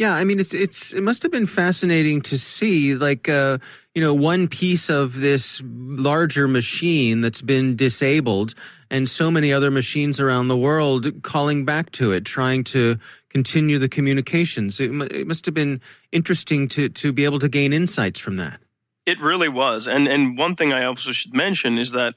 Yeah, 0.00 0.14
I 0.14 0.24
mean, 0.24 0.40
it's 0.40 0.54
it's 0.54 0.94
it 0.94 1.02
must 1.02 1.22
have 1.24 1.30
been 1.30 1.44
fascinating 1.44 2.22
to 2.22 2.38
see, 2.38 2.94
like, 2.94 3.28
uh, 3.28 3.58
you 3.94 4.00
know, 4.00 4.14
one 4.14 4.48
piece 4.48 4.88
of 4.88 5.20
this 5.20 5.60
larger 5.62 6.48
machine 6.48 7.20
that's 7.20 7.42
been 7.42 7.76
disabled, 7.76 8.54
and 8.90 9.06
so 9.06 9.30
many 9.30 9.52
other 9.52 9.70
machines 9.70 10.18
around 10.18 10.48
the 10.48 10.56
world 10.56 11.22
calling 11.22 11.66
back 11.66 11.90
to 11.92 12.12
it, 12.12 12.24
trying 12.24 12.64
to 12.64 12.96
continue 13.28 13.78
the 13.78 13.90
communications. 13.90 14.80
It, 14.80 14.90
it 15.12 15.26
must 15.26 15.44
have 15.44 15.54
been 15.54 15.82
interesting 16.12 16.66
to 16.68 16.88
to 16.88 17.12
be 17.12 17.26
able 17.26 17.40
to 17.40 17.50
gain 17.50 17.74
insights 17.74 18.18
from 18.18 18.36
that. 18.36 18.58
It 19.04 19.20
really 19.20 19.50
was, 19.50 19.86
and 19.86 20.08
and 20.08 20.38
one 20.38 20.56
thing 20.56 20.72
I 20.72 20.84
also 20.84 21.12
should 21.12 21.34
mention 21.34 21.76
is 21.76 21.92
that 21.92 22.14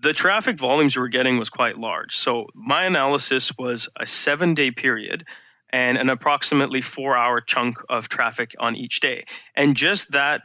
the 0.00 0.14
traffic 0.14 0.56
volumes 0.56 0.96
we 0.96 1.02
were 1.02 1.08
getting 1.08 1.36
was 1.36 1.50
quite 1.50 1.76
large. 1.76 2.16
So 2.16 2.46
my 2.54 2.84
analysis 2.86 3.52
was 3.58 3.90
a 4.00 4.06
seven 4.06 4.54
day 4.54 4.70
period 4.70 5.26
and 5.72 5.96
an 5.96 6.10
approximately 6.10 6.80
four 6.80 7.16
hour 7.16 7.40
chunk 7.40 7.78
of 7.88 8.08
traffic 8.08 8.54
on 8.58 8.76
each 8.76 9.00
day. 9.00 9.24
And 9.54 9.76
just 9.76 10.12
that 10.12 10.42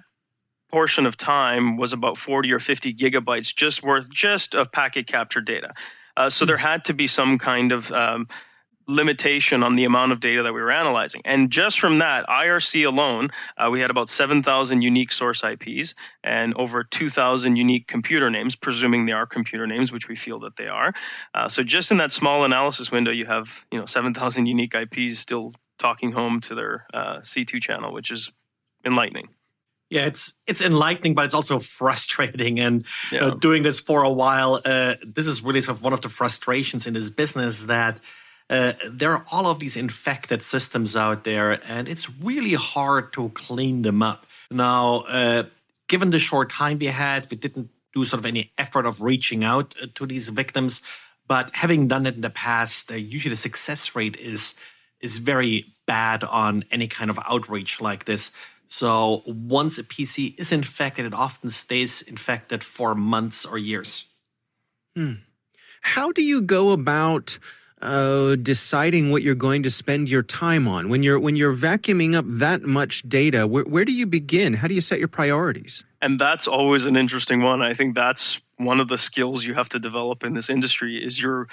portion 0.71 1.05
of 1.05 1.17
time 1.17 1.77
was 1.77 1.93
about 1.93 2.17
40 2.17 2.51
or 2.53 2.59
50 2.59 2.93
gigabytes 2.93 3.55
just 3.55 3.83
worth 3.83 4.09
just 4.09 4.55
of 4.55 4.71
packet 4.71 5.07
capture 5.07 5.41
data. 5.41 5.71
Uh, 6.15 6.29
so 6.29 6.45
there 6.45 6.57
had 6.57 6.85
to 6.85 6.93
be 6.93 7.07
some 7.07 7.37
kind 7.37 7.71
of 7.71 7.91
um, 7.91 8.27
limitation 8.87 9.63
on 9.63 9.75
the 9.75 9.83
amount 9.83 10.13
of 10.13 10.19
data 10.19 10.43
that 10.43 10.53
we 10.53 10.61
were 10.61 10.71
analyzing. 10.71 11.21
And 11.25 11.49
just 11.49 11.79
from 11.79 11.99
that, 11.99 12.25
IRC 12.27 12.87
alone, 12.87 13.31
uh, 13.57 13.69
we 13.69 13.81
had 13.81 13.91
about 13.91 14.07
7,000 14.07 14.81
unique 14.81 15.11
source 15.11 15.43
IPs 15.43 15.95
and 16.23 16.53
over 16.55 16.83
2,000 16.83 17.57
unique 17.57 17.87
computer 17.87 18.29
names, 18.29 18.55
presuming 18.55 19.05
they 19.05 19.11
are 19.11 19.25
computer 19.25 19.67
names, 19.67 19.91
which 19.91 20.07
we 20.07 20.15
feel 20.15 20.39
that 20.39 20.55
they 20.55 20.67
are. 20.67 20.93
Uh, 21.33 21.49
so 21.49 21.63
just 21.63 21.91
in 21.91 21.97
that 21.97 22.11
small 22.11 22.45
analysis 22.45 22.91
window, 22.91 23.11
you 23.11 23.25
have 23.25 23.65
you 23.71 23.79
know 23.79 23.85
7,000 23.85 24.45
unique 24.45 24.73
IPs 24.73 25.19
still 25.19 25.53
talking 25.77 26.11
home 26.11 26.39
to 26.41 26.55
their 26.55 26.87
uh, 26.93 27.17
C2 27.19 27.61
channel, 27.61 27.93
which 27.93 28.11
is 28.11 28.31
enlightening. 28.85 29.29
Yeah, 29.89 30.05
it's 30.05 30.37
it's 30.45 30.61
enlightening, 30.61 31.13
but 31.15 31.25
it's 31.25 31.35
also 31.35 31.59
frustrating. 31.79 32.59
And 32.59 32.85
yeah. 33.11 33.31
doing 33.39 33.63
this 33.63 33.79
for 33.79 34.03
a 34.03 34.11
while, 34.11 34.61
uh, 34.65 34.95
this 35.05 35.27
is 35.27 35.41
really 35.41 35.61
sort 35.61 35.77
of 35.77 35.83
one 35.83 35.93
of 35.93 36.01
the 36.01 36.09
frustrations 36.09 36.87
in 36.87 36.93
this 36.93 37.09
business 37.09 37.63
that 37.63 37.99
uh, 38.49 38.73
there 38.89 39.13
are 39.13 39.25
all 39.31 39.47
of 39.47 39.59
these 39.59 39.75
infected 39.75 40.41
systems 40.41 40.95
out 40.95 41.23
there, 41.23 41.59
and 41.67 41.87
it's 41.87 42.09
really 42.09 42.53
hard 42.53 43.11
to 43.13 43.29
clean 43.29 43.81
them 43.81 44.01
up. 44.01 44.25
Now, 44.49 45.01
uh, 45.01 45.43
given 45.87 46.11
the 46.11 46.19
short 46.19 46.49
time 46.49 46.79
we 46.79 46.85
had, 46.85 47.27
we 47.29 47.37
didn't 47.37 47.69
do 47.93 48.05
sort 48.05 48.19
of 48.19 48.25
any 48.25 48.51
effort 48.57 48.85
of 48.85 49.01
reaching 49.01 49.43
out 49.43 49.75
uh, 49.81 49.87
to 49.95 50.05
these 50.05 50.29
victims. 50.29 50.81
But 51.27 51.49
having 51.53 51.87
done 51.87 52.05
it 52.05 52.15
in 52.15 52.21
the 52.21 52.29
past, 52.29 52.91
uh, 52.91 52.95
usually 52.95 53.31
the 53.31 53.35
success 53.35 53.95
rate 53.95 54.15
is 54.15 54.55
is 54.99 55.17
very 55.17 55.65
bad 55.85 56.23
on 56.23 56.63
any 56.71 56.87
kind 56.87 57.09
of 57.09 57.19
outreach 57.29 57.79
like 57.81 58.05
this. 58.05 58.31
So 58.67 59.23
once 59.25 59.77
a 59.77 59.83
PC 59.83 60.39
is 60.39 60.51
infected, 60.51 61.05
it 61.05 61.13
often 61.13 61.49
stays 61.49 62.01
infected 62.01 62.63
for 62.63 62.95
months 62.95 63.45
or 63.45 63.57
years. 63.57 64.05
Hmm. 64.95 65.13
How 65.81 66.11
do 66.11 66.23
you 66.23 66.41
go 66.41 66.71
about 66.71 67.37
uh, 67.81 68.35
deciding 68.35 69.11
what 69.11 69.21
you're 69.21 69.35
going 69.35 69.63
to 69.63 69.69
spend 69.69 70.09
your 70.09 70.23
time 70.23 70.67
on. 70.67 70.89
When 70.89 71.03
you're 71.03 71.19
when 71.19 71.35
you're 71.35 71.55
vacuuming 71.55 72.15
up 72.15 72.25
that 72.27 72.63
much 72.63 73.07
data 73.07 73.45
where, 73.45 73.63
where 73.63 73.85
do 73.85 73.91
you 73.91 74.07
begin? 74.07 74.53
How 74.53 74.67
do 74.67 74.73
you 74.73 74.81
set 74.81 74.99
your 74.99 75.07
priorities? 75.07 75.83
And 76.01 76.19
that's 76.19 76.47
always 76.47 76.85
an 76.85 76.95
interesting 76.95 77.41
one. 77.41 77.61
I 77.61 77.73
think 77.73 77.95
that's 77.95 78.41
one 78.57 78.79
of 78.79 78.87
the 78.87 78.97
skills 78.97 79.43
you 79.43 79.53
have 79.53 79.69
to 79.69 79.79
develop 79.79 80.23
in 80.23 80.33
this 80.33 80.49
industry 80.49 81.03
is 81.03 81.19
you're 81.21 81.47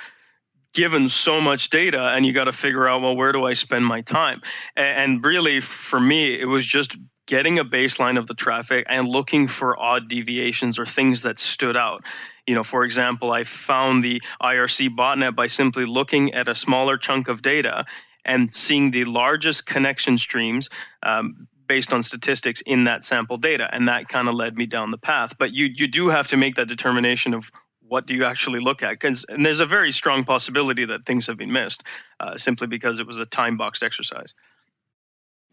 given 0.73 1.09
so 1.09 1.41
much 1.41 1.71
data 1.71 2.09
and 2.09 2.27
you 2.27 2.33
got 2.33 2.45
to 2.45 2.53
figure 2.53 2.89
out 2.89 3.01
well 3.01 3.15
where 3.15 3.31
do 3.31 3.45
i 3.45 3.53
spend 3.53 3.85
my 3.85 4.01
time? 4.01 4.41
And 4.77 5.23
really 5.25 5.61
for 5.61 6.01
me 6.01 6.39
it 6.39 6.47
was 6.47 6.65
just 6.65 6.97
getting 7.27 7.59
a 7.59 7.65
baseline 7.65 8.19
of 8.19 8.27
the 8.27 8.35
traffic 8.35 8.87
and 8.89 9.09
looking 9.09 9.47
for 9.47 9.79
odd 9.79 10.09
deviations 10.09 10.79
or 10.79 10.87
things 10.87 11.23
that 11.23 11.39
stood 11.39 11.77
out. 11.77 12.05
You 12.47 12.55
know, 12.55 12.63
for 12.63 12.85
example, 12.85 13.33
I 13.33 13.45
found 13.45 14.03
the 14.03 14.23
IRC 14.43 14.95
botnet 14.97 15.35
by 15.35 15.47
simply 15.47 15.85
looking 15.85 16.35
at 16.35 16.49
a 16.49 16.55
smaller 16.55 16.99
chunk 16.99 17.29
of 17.29 17.43
data 17.43 17.87
and 18.25 18.53
seeing 18.53 18.91
the 18.91 19.05
largest 19.05 19.67
connection 19.67 20.19
streams 20.19 20.69
um, 21.03 21.49
based 21.67 21.93
on 21.93 22.03
statistics 22.03 22.61
in 22.61 22.85
that 22.85 23.05
sample 23.05 23.39
data, 23.39 23.69
and 23.71 23.89
that 23.89 24.09
kind 24.09 24.29
of 24.29 24.35
led 24.35 24.57
me 24.57 24.67
down 24.67 24.91
the 24.91 24.99
path. 24.99 25.39
But 25.39 25.53
you 25.53 25.67
you 25.67 25.89
do 25.89 26.09
have 26.09 26.29
to 26.29 26.37
make 26.37 26.57
that 26.57 26.69
determination 26.69 27.35
of 27.35 27.51
what 27.87 28.07
do 28.07 28.15
you 28.15 28.25
actually 28.25 28.61
look 28.61 28.83
at 28.83 29.05
and 29.05 29.45
there's 29.45 29.61
a 29.61 29.67
very 29.67 29.93
strong 29.93 30.25
possibility 30.25 30.87
that 30.87 31.05
things 31.05 31.27
have 31.27 31.37
been 31.37 31.53
missed 31.53 31.85
uh, 32.19 32.35
simply 32.35 32.67
because 32.67 32.99
it 32.99 33.07
was 33.07 33.19
a 33.19 33.27
time 33.27 33.59
boxed 33.59 33.83
exercise 33.83 34.35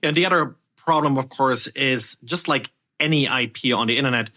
and 0.03 0.15
the 0.15 0.25
other 0.25 0.55
problem, 0.77 1.17
of 1.17 1.29
course, 1.29 1.67
is 1.67 2.17
just 2.23 2.47
like 2.47 2.69
any 2.99 3.25
IP 3.25 3.75
on 3.75 3.87
the 3.87 3.97
internet, 3.97 4.29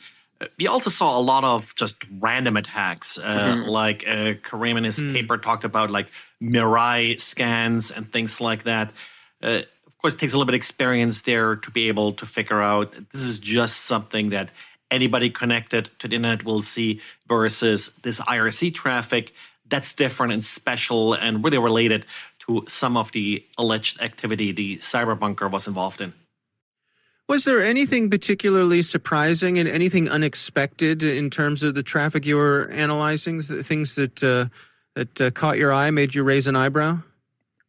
we 0.58 0.66
also 0.66 0.90
saw 0.90 1.18
a 1.18 1.20
lot 1.20 1.44
of 1.44 1.74
just 1.74 1.96
random 2.18 2.56
attacks. 2.56 3.18
Uh, 3.18 3.22
mm-hmm. 3.22 3.68
Like 3.68 4.04
uh, 4.06 4.34
Karim 4.42 4.76
in 4.76 4.84
his 4.84 4.98
mm. 4.98 5.12
paper 5.12 5.38
talked 5.38 5.64
about 5.64 5.90
like 5.90 6.08
Mirai 6.42 7.20
scans 7.20 7.90
and 7.90 8.12
things 8.12 8.40
like 8.40 8.64
that. 8.64 8.92
Uh, 9.42 9.62
of 9.86 9.98
course, 9.98 10.14
it 10.14 10.18
takes 10.18 10.32
a 10.32 10.36
little 10.36 10.46
bit 10.46 10.54
of 10.54 10.58
experience 10.58 11.22
there 11.22 11.56
to 11.56 11.70
be 11.70 11.88
able 11.88 12.12
to 12.12 12.26
figure 12.26 12.60
out 12.60 12.94
this 13.12 13.22
is 13.22 13.38
just 13.38 13.82
something 13.82 14.30
that 14.30 14.50
anybody 14.90 15.30
connected 15.30 15.90
to 15.98 16.08
the 16.08 16.16
internet 16.16 16.44
will 16.44 16.60
see 16.62 17.00
versus 17.26 17.90
this 18.02 18.20
IRC 18.20 18.74
traffic 18.74 19.32
that's 19.66 19.94
different 19.94 20.32
and 20.32 20.44
special 20.44 21.14
and 21.14 21.42
really 21.42 21.58
related 21.58 22.06
to 22.38 22.64
some 22.68 22.96
of 22.96 23.12
the 23.12 23.44
alleged 23.56 24.00
activity 24.00 24.52
the 24.52 24.76
cyber 24.76 25.18
bunker 25.18 25.48
was 25.48 25.66
involved 25.66 26.00
in. 26.00 26.12
Was 27.28 27.44
there 27.44 27.62
anything 27.62 28.10
particularly 28.10 28.82
surprising 28.82 29.58
and 29.58 29.66
anything 29.66 30.10
unexpected 30.10 31.02
in 31.02 31.30
terms 31.30 31.62
of 31.62 31.74
the 31.74 31.82
traffic 31.82 32.26
you 32.26 32.36
were 32.36 32.68
analyzing? 32.70 33.40
Things 33.42 33.94
that 33.94 34.22
uh, 34.22 34.46
that 34.94 35.20
uh, 35.20 35.30
caught 35.30 35.56
your 35.56 35.72
eye, 35.72 35.90
made 35.90 36.14
you 36.14 36.22
raise 36.22 36.46
an 36.46 36.56
eyebrow? 36.56 36.98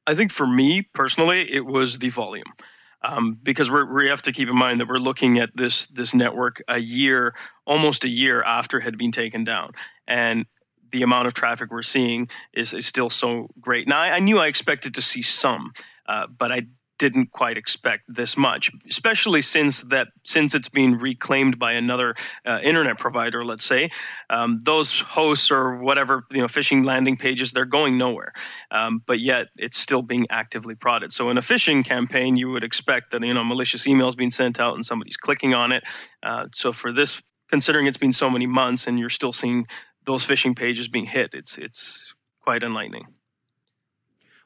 I 0.06 0.16
think 0.16 0.32
for 0.32 0.46
me 0.46 0.82
personally, 0.82 1.52
it 1.52 1.66
was 1.66 2.00
the 2.00 2.10
volume. 2.10 2.54
Um, 3.02 3.38
because 3.42 3.70
we 3.70 4.08
have 4.08 4.24
to 4.24 4.32
keep 4.32 4.50
in 4.50 4.58
mind 4.58 4.82
that 4.82 4.88
we're 4.88 4.98
looking 4.98 5.38
at 5.38 5.56
this 5.56 5.88
this 5.88 6.16
network 6.16 6.62
a 6.68 6.80
year, 6.80 7.36
almost 7.64 8.04
a 8.04 8.10
year 8.10 8.42
after 8.42 8.80
it 8.80 8.84
had 8.84 8.98
been 8.98 9.12
taken 9.12 9.44
down, 9.44 9.74
and 10.08 10.48
the 10.90 11.04
amount 11.04 11.28
of 11.28 11.34
traffic 11.34 11.72
we're 11.72 11.84
seeing 11.84 12.28
is, 12.54 12.74
is 12.74 12.88
still 12.88 13.10
so 13.10 13.50
great. 13.60 13.88
Now, 13.88 14.00
I, 14.00 14.16
I 14.16 14.20
knew 14.20 14.40
I 14.40 14.48
expected 14.48 14.96
to 14.96 15.02
see 15.02 15.22
some, 15.22 15.74
uh, 16.08 16.26
but 16.28 16.52
I 16.52 16.68
didn't 16.98 17.32
quite 17.32 17.58
expect 17.58 18.04
this 18.08 18.38
much, 18.38 18.72
especially 18.90 19.42
since 19.42 19.82
that 19.84 20.08
since 20.24 20.56
it's 20.56 20.70
being 20.70 20.98
reclaimed 20.98 21.60
by 21.60 21.74
another 21.74 22.16
uh, 22.46 22.60
internet 22.64 22.98
provider. 22.98 23.44
Let's 23.44 23.66
say 23.66 23.90
um, 24.30 24.62
those 24.64 25.00
hosts 25.00 25.52
or 25.52 25.78
whatever 25.78 26.24
you 26.32 26.42
know 26.42 26.48
phishing 26.48 26.86
landing 26.86 27.18
pages 27.18 27.52
they're 27.52 27.66
going 27.66 27.98
nowhere, 27.98 28.34
um, 28.72 29.02
but 29.06 29.20
yet 29.20 29.48
it's 29.58 29.78
still 29.78 30.02
being 30.02 30.28
actively 30.30 30.76
prodded. 30.76 31.12
So 31.12 31.30
in 31.30 31.38
a 31.38 31.42
phishing 31.42 31.84
campaign, 31.84 32.38
you 32.38 32.52
would 32.52 32.64
expect 32.64 33.12
that 33.12 33.22
you 33.24 33.34
know 33.34 33.44
malicious 33.44 33.86
emails 33.88 34.16
being 34.16 34.32
sent 34.32 34.60
out 34.60 34.76
and 34.76 34.86
somebody's 34.86 35.18
clicking 35.18 35.54
on 35.54 35.72
it. 35.72 35.84
Uh, 36.24 36.46
so 36.54 36.72
for 36.72 36.94
this, 36.94 37.22
considering 37.50 37.88
it's 37.88 37.98
been 37.98 38.14
so 38.14 38.30
many 38.30 38.48
months 38.48 38.88
and 38.88 39.00
you're 39.00 39.10
still 39.10 39.34
seeing 39.34 39.68
those 40.06 40.26
phishing 40.26 40.56
pages 40.56 40.88
being 40.88 41.06
hit, 41.06 41.32
it's 41.34 41.58
it's 41.58 42.14
quite 42.42 42.64
enlightening. 42.64 43.08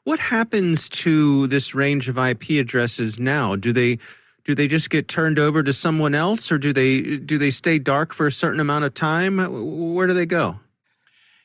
What 0.04 0.18
happens 0.18 0.88
to 0.90 1.46
this 1.48 1.74
range 1.74 2.08
of 2.08 2.16
IP 2.16 2.50
addresses 2.50 3.18
now? 3.18 3.54
Do 3.54 3.72
they 3.72 3.98
do 4.44 4.54
they 4.54 4.66
just 4.66 4.88
get 4.88 5.08
turned 5.08 5.38
over 5.38 5.62
to 5.62 5.72
someone 5.72 6.14
else, 6.14 6.50
or 6.50 6.58
do 6.58 6.72
they 6.72 7.18
do 7.18 7.36
they 7.36 7.50
stay 7.50 7.78
dark 7.78 8.14
for 8.14 8.26
a 8.26 8.32
certain 8.32 8.60
amount 8.60 8.84
of 8.84 8.94
time? 8.94 9.38
Where 9.94 10.06
do 10.06 10.14
they 10.14 10.26
go? 10.26 10.60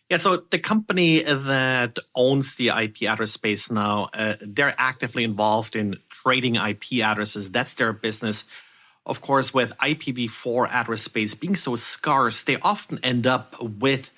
Yeah, 0.09 0.17
so 0.17 0.43
the 0.51 0.59
company 0.59 1.23
that 1.23 1.97
owns 2.15 2.55
the 2.55 2.69
IP 2.69 3.03
address 3.09 3.31
space 3.31 3.71
now, 3.71 4.09
uh, 4.13 4.35
they're 4.39 4.75
actively 4.77 5.23
involved 5.23 5.75
in 5.75 5.97
trading 6.09 6.55
IP 6.55 7.03
addresses. 7.03 7.51
That's 7.51 7.73
their 7.73 7.91
business. 7.91 8.45
Of 9.05 9.21
course, 9.21 9.53
with 9.53 9.73
IPv4 9.79 10.69
address 10.69 11.01
space 11.01 11.33
being 11.33 11.55
so 11.55 11.75
scarce, 11.75 12.43
they 12.43 12.57
often 12.57 12.99
end 13.03 13.25
up 13.25 13.59
with 13.59 14.11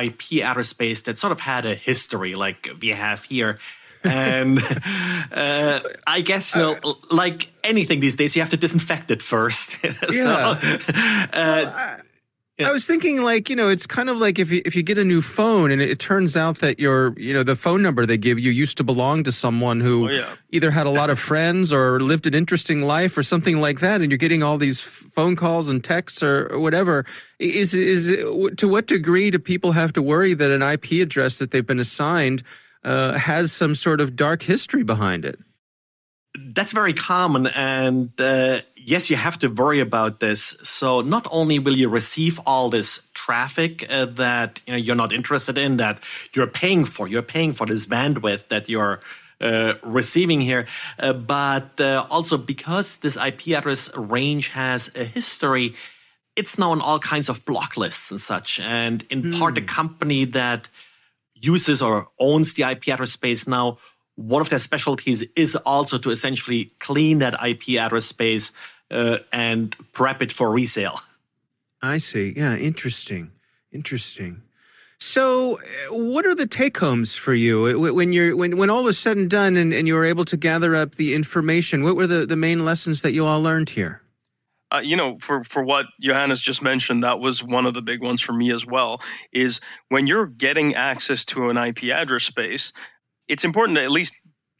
IP 0.00 0.42
address 0.42 0.68
space 0.68 1.02
that 1.02 1.18
sort 1.18 1.32
of 1.32 1.40
had 1.40 1.66
a 1.66 1.74
history, 1.74 2.34
like 2.34 2.68
we 2.80 2.90
have 2.90 3.24
here 3.24 3.58
and 4.04 4.58
uh, 5.32 5.80
I 6.06 6.20
guess 6.20 6.54
you 6.54 6.62
know, 6.62 6.96
like 7.10 7.52
anything 7.64 8.00
these 8.00 8.16
days, 8.16 8.34
you 8.36 8.42
have 8.42 8.50
to 8.50 8.56
disinfect 8.56 9.10
it 9.10 9.22
first. 9.22 9.78
so, 9.82 9.88
yeah. 10.10 10.58
Uh, 10.58 11.26
well, 11.32 11.72
I, 11.74 11.96
yeah. 12.58 12.68
I 12.68 12.72
was 12.72 12.86
thinking, 12.86 13.22
like 13.22 13.48
you 13.48 13.56
know, 13.56 13.70
it's 13.70 13.86
kind 13.86 14.10
of 14.10 14.18
like 14.18 14.38
if 14.38 14.50
you 14.52 14.60
if 14.66 14.76
you 14.76 14.82
get 14.82 14.98
a 14.98 15.04
new 15.04 15.22
phone 15.22 15.70
and 15.70 15.80
it, 15.80 15.98
turns 15.98 16.36
out 16.36 16.58
that 16.58 16.78
your 16.78 17.14
you 17.18 17.32
know 17.32 17.42
the 17.42 17.56
phone 17.56 17.82
number 17.82 18.04
they 18.04 18.18
give 18.18 18.38
you 18.38 18.50
used 18.50 18.76
to 18.76 18.84
belong 18.84 19.24
to 19.24 19.32
someone 19.32 19.80
who 19.80 20.08
oh, 20.08 20.10
yeah. 20.10 20.28
either 20.50 20.70
had 20.70 20.86
a 20.86 20.90
lot 20.90 21.08
of 21.08 21.18
friends 21.18 21.72
or 21.72 21.98
lived 22.00 22.26
an 22.26 22.34
interesting 22.34 22.82
life 22.82 23.16
or 23.16 23.22
something 23.22 23.58
like 23.58 23.80
that, 23.80 24.02
and 24.02 24.10
you're 24.10 24.18
getting 24.18 24.42
all 24.42 24.58
these 24.58 24.82
phone 24.82 25.34
calls 25.34 25.70
and 25.70 25.82
texts 25.82 26.22
or, 26.22 26.46
or 26.52 26.60
whatever. 26.60 27.06
Is 27.38 27.72
is 27.72 28.08
to 28.58 28.68
what 28.68 28.86
degree 28.86 29.30
do 29.30 29.38
people 29.38 29.72
have 29.72 29.94
to 29.94 30.02
worry 30.02 30.34
that 30.34 30.50
an 30.50 30.62
IP 30.62 31.02
address 31.02 31.38
that 31.38 31.52
they've 31.52 31.66
been 31.66 31.80
assigned 31.80 32.42
uh, 32.84 33.12
has 33.14 33.52
some 33.52 33.74
sort 33.74 34.00
of 34.00 34.16
dark 34.16 34.42
history 34.42 34.82
behind 34.82 35.24
it. 35.24 35.38
That's 36.38 36.72
very 36.72 36.94
common. 36.94 37.46
And 37.48 38.18
uh, 38.18 38.62
yes, 38.74 39.10
you 39.10 39.16
have 39.16 39.38
to 39.38 39.48
worry 39.48 39.80
about 39.80 40.20
this. 40.20 40.56
So 40.62 41.02
not 41.02 41.26
only 41.30 41.58
will 41.58 41.76
you 41.76 41.88
receive 41.88 42.40
all 42.46 42.70
this 42.70 43.00
traffic 43.12 43.86
uh, 43.90 44.06
that 44.06 44.60
you 44.66 44.72
know, 44.72 44.78
you're 44.78 44.96
not 44.96 45.12
interested 45.12 45.58
in, 45.58 45.76
that 45.76 46.00
you're 46.32 46.46
paying 46.46 46.84
for, 46.84 47.06
you're 47.06 47.22
paying 47.22 47.52
for 47.52 47.66
this 47.66 47.86
bandwidth 47.86 48.48
that 48.48 48.68
you're 48.68 49.00
uh, 49.42 49.74
receiving 49.82 50.40
here, 50.40 50.66
uh, 50.98 51.12
but 51.12 51.80
uh, 51.80 52.06
also 52.08 52.38
because 52.38 52.98
this 52.98 53.16
IP 53.16 53.48
address 53.48 53.94
range 53.96 54.48
has 54.48 54.94
a 54.94 55.04
history, 55.04 55.74
it's 56.36 56.58
now 56.58 56.70
on 56.70 56.80
all 56.80 56.98
kinds 56.98 57.28
of 57.28 57.44
block 57.44 57.76
lists 57.76 58.10
and 58.10 58.20
such. 58.20 58.58
And 58.60 59.04
in 59.10 59.32
part, 59.32 59.54
the 59.54 59.60
hmm. 59.60 59.66
company 59.66 60.24
that 60.26 60.68
uses 61.42 61.82
or 61.82 62.08
owns 62.18 62.54
the 62.54 62.62
IP 62.62 62.88
address 62.88 63.12
space 63.12 63.46
now, 63.46 63.78
one 64.16 64.40
of 64.40 64.48
their 64.48 64.58
specialties 64.58 65.24
is 65.36 65.56
also 65.56 65.98
to 65.98 66.10
essentially 66.10 66.72
clean 66.78 67.18
that 67.18 67.34
IP 67.44 67.80
address 67.80 68.04
space 68.04 68.52
uh, 68.90 69.18
and 69.32 69.74
prep 69.92 70.22
it 70.22 70.30
for 70.30 70.50
resale. 70.50 71.00
I 71.80 71.98
see. 71.98 72.34
Yeah, 72.36 72.56
interesting. 72.56 73.32
Interesting. 73.72 74.42
So, 74.98 75.58
uh, 75.58 75.94
what 75.96 76.26
are 76.26 76.34
the 76.34 76.46
take 76.46 76.78
homes 76.78 77.16
for 77.16 77.34
you 77.34 77.92
when 77.92 78.12
you're 78.12 78.36
when 78.36 78.56
when 78.56 78.70
all 78.70 78.84
was 78.84 78.98
said 78.98 79.16
and 79.16 79.28
done, 79.28 79.56
and, 79.56 79.74
and 79.74 79.88
you 79.88 79.94
were 79.94 80.04
able 80.04 80.24
to 80.26 80.36
gather 80.36 80.76
up 80.76 80.94
the 80.94 81.14
information? 81.14 81.82
What 81.82 81.96
were 81.96 82.06
the 82.06 82.24
the 82.24 82.36
main 82.36 82.64
lessons 82.64 83.02
that 83.02 83.12
you 83.12 83.26
all 83.26 83.42
learned 83.42 83.70
here? 83.70 84.01
Uh, 84.72 84.80
you 84.82 84.96
know, 84.96 85.18
for 85.20 85.44
for 85.44 85.62
what 85.62 85.86
Johannes 86.00 86.40
just 86.40 86.62
mentioned, 86.62 87.02
that 87.02 87.20
was 87.20 87.42
one 87.42 87.66
of 87.66 87.74
the 87.74 87.82
big 87.82 88.02
ones 88.02 88.20
for 88.20 88.32
me 88.32 88.50
as 88.52 88.64
well. 88.64 89.02
Is 89.32 89.60
when 89.88 90.06
you're 90.06 90.26
getting 90.26 90.74
access 90.74 91.24
to 91.26 91.50
an 91.50 91.58
IP 91.58 91.84
address 91.84 92.24
space, 92.24 92.72
it's 93.28 93.44
important 93.44 93.76
to 93.76 93.84
at 93.84 93.90
least 93.90 94.14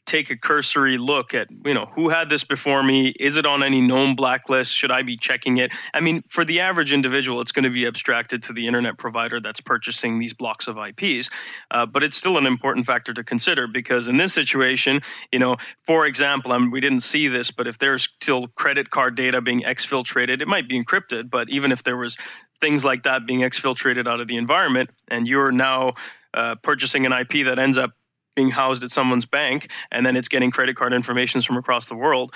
take 0.05 0.29
a 0.29 0.37
cursory 0.37 0.97
look 0.97 1.33
at 1.33 1.47
you 1.65 1.73
know 1.73 1.85
who 1.85 2.09
had 2.09 2.29
this 2.29 2.43
before 2.43 2.81
me? 2.83 3.09
Is 3.09 3.37
it 3.37 3.45
on 3.45 3.63
any 3.63 3.81
known 3.81 4.15
blacklist? 4.15 4.73
Should 4.73 4.91
i 4.91 5.01
be 5.01 5.17
checking 5.17 5.57
it? 5.57 5.71
I 5.93 6.01
mean 6.01 6.23
for 6.29 6.45
the 6.45 6.61
average 6.61 6.93
individual 6.93 7.41
it's 7.41 7.51
going 7.51 7.63
to 7.63 7.69
be 7.69 7.87
abstracted 7.87 8.43
to 8.43 8.53
the 8.53 8.67
internet 8.67 8.97
provider 8.97 9.39
that's 9.39 9.61
purchasing 9.61 10.19
these 10.19 10.33
blocks 10.33 10.67
of 10.67 10.77
ips 10.77 11.29
uh, 11.71 11.85
but 11.85 12.03
it's 12.03 12.17
still 12.17 12.37
an 12.37 12.45
important 12.45 12.85
factor 12.85 13.13
to 13.13 13.23
consider 13.23 13.67
because 13.67 14.07
in 14.07 14.17
this 14.17 14.33
situation 14.33 15.01
you 15.31 15.39
know 15.39 15.57
for 15.83 16.05
example 16.05 16.51
I 16.51 16.57
mean, 16.57 16.71
we 16.71 16.81
didn't 16.81 17.01
see 17.01 17.27
this 17.27 17.51
but 17.51 17.67
if 17.67 17.77
there's 17.79 18.03
still 18.03 18.47
credit 18.47 18.89
card 18.89 19.15
data 19.15 19.41
being 19.41 19.61
exfiltrated 19.61 20.41
it 20.41 20.47
might 20.47 20.67
be 20.67 20.81
encrypted. 20.81 21.29
But 21.29 21.49
even 21.49 21.71
if 21.71 21.83
there 21.83 21.97
was 21.97 22.17
things 22.61 22.85
like 22.85 23.03
that 23.03 23.25
being 23.25 23.39
exfiltrated 23.39 24.07
out 24.07 24.19
of 24.19 24.27
the 24.27 24.37
environment 24.37 24.89
and 25.07 25.27
you're 25.27 25.51
now 25.51 25.93
uh, 26.33 26.55
purchasing 26.55 27.05
an 27.05 27.13
ip 27.13 27.31
that 27.45 27.59
ends 27.59 27.77
up 27.77 27.91
being 28.35 28.49
housed 28.49 28.83
at 28.83 28.89
someone's 28.89 29.25
bank 29.25 29.69
and 29.91 30.05
then 30.05 30.15
it's 30.15 30.27
getting 30.27 30.51
credit 30.51 30.75
card 30.75 30.93
information 30.93 31.41
from 31.41 31.57
across 31.57 31.87
the 31.87 31.95
world 31.95 32.33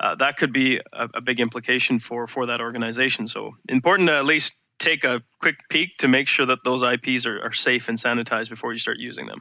uh, 0.00 0.14
that 0.14 0.36
could 0.36 0.52
be 0.52 0.78
a, 0.92 1.08
a, 1.14 1.20
big 1.20 1.40
implication 1.40 1.98
for 1.98 2.26
for 2.26 2.46
that 2.46 2.60
organization 2.60 3.26
so 3.26 3.52
important 3.68 4.08
to 4.08 4.14
at 4.14 4.24
least 4.24 4.52
take 4.78 5.04
a 5.04 5.22
quick 5.40 5.56
peek 5.68 5.96
to 5.98 6.08
make 6.08 6.26
sure 6.26 6.46
that 6.46 6.58
those 6.64 6.82
ips 6.82 7.26
are, 7.26 7.42
are 7.42 7.52
safe 7.52 7.88
and 7.88 7.98
sanitized 7.98 8.48
before 8.48 8.72
you 8.72 8.78
start 8.78 8.98
using 8.98 9.26
them 9.26 9.40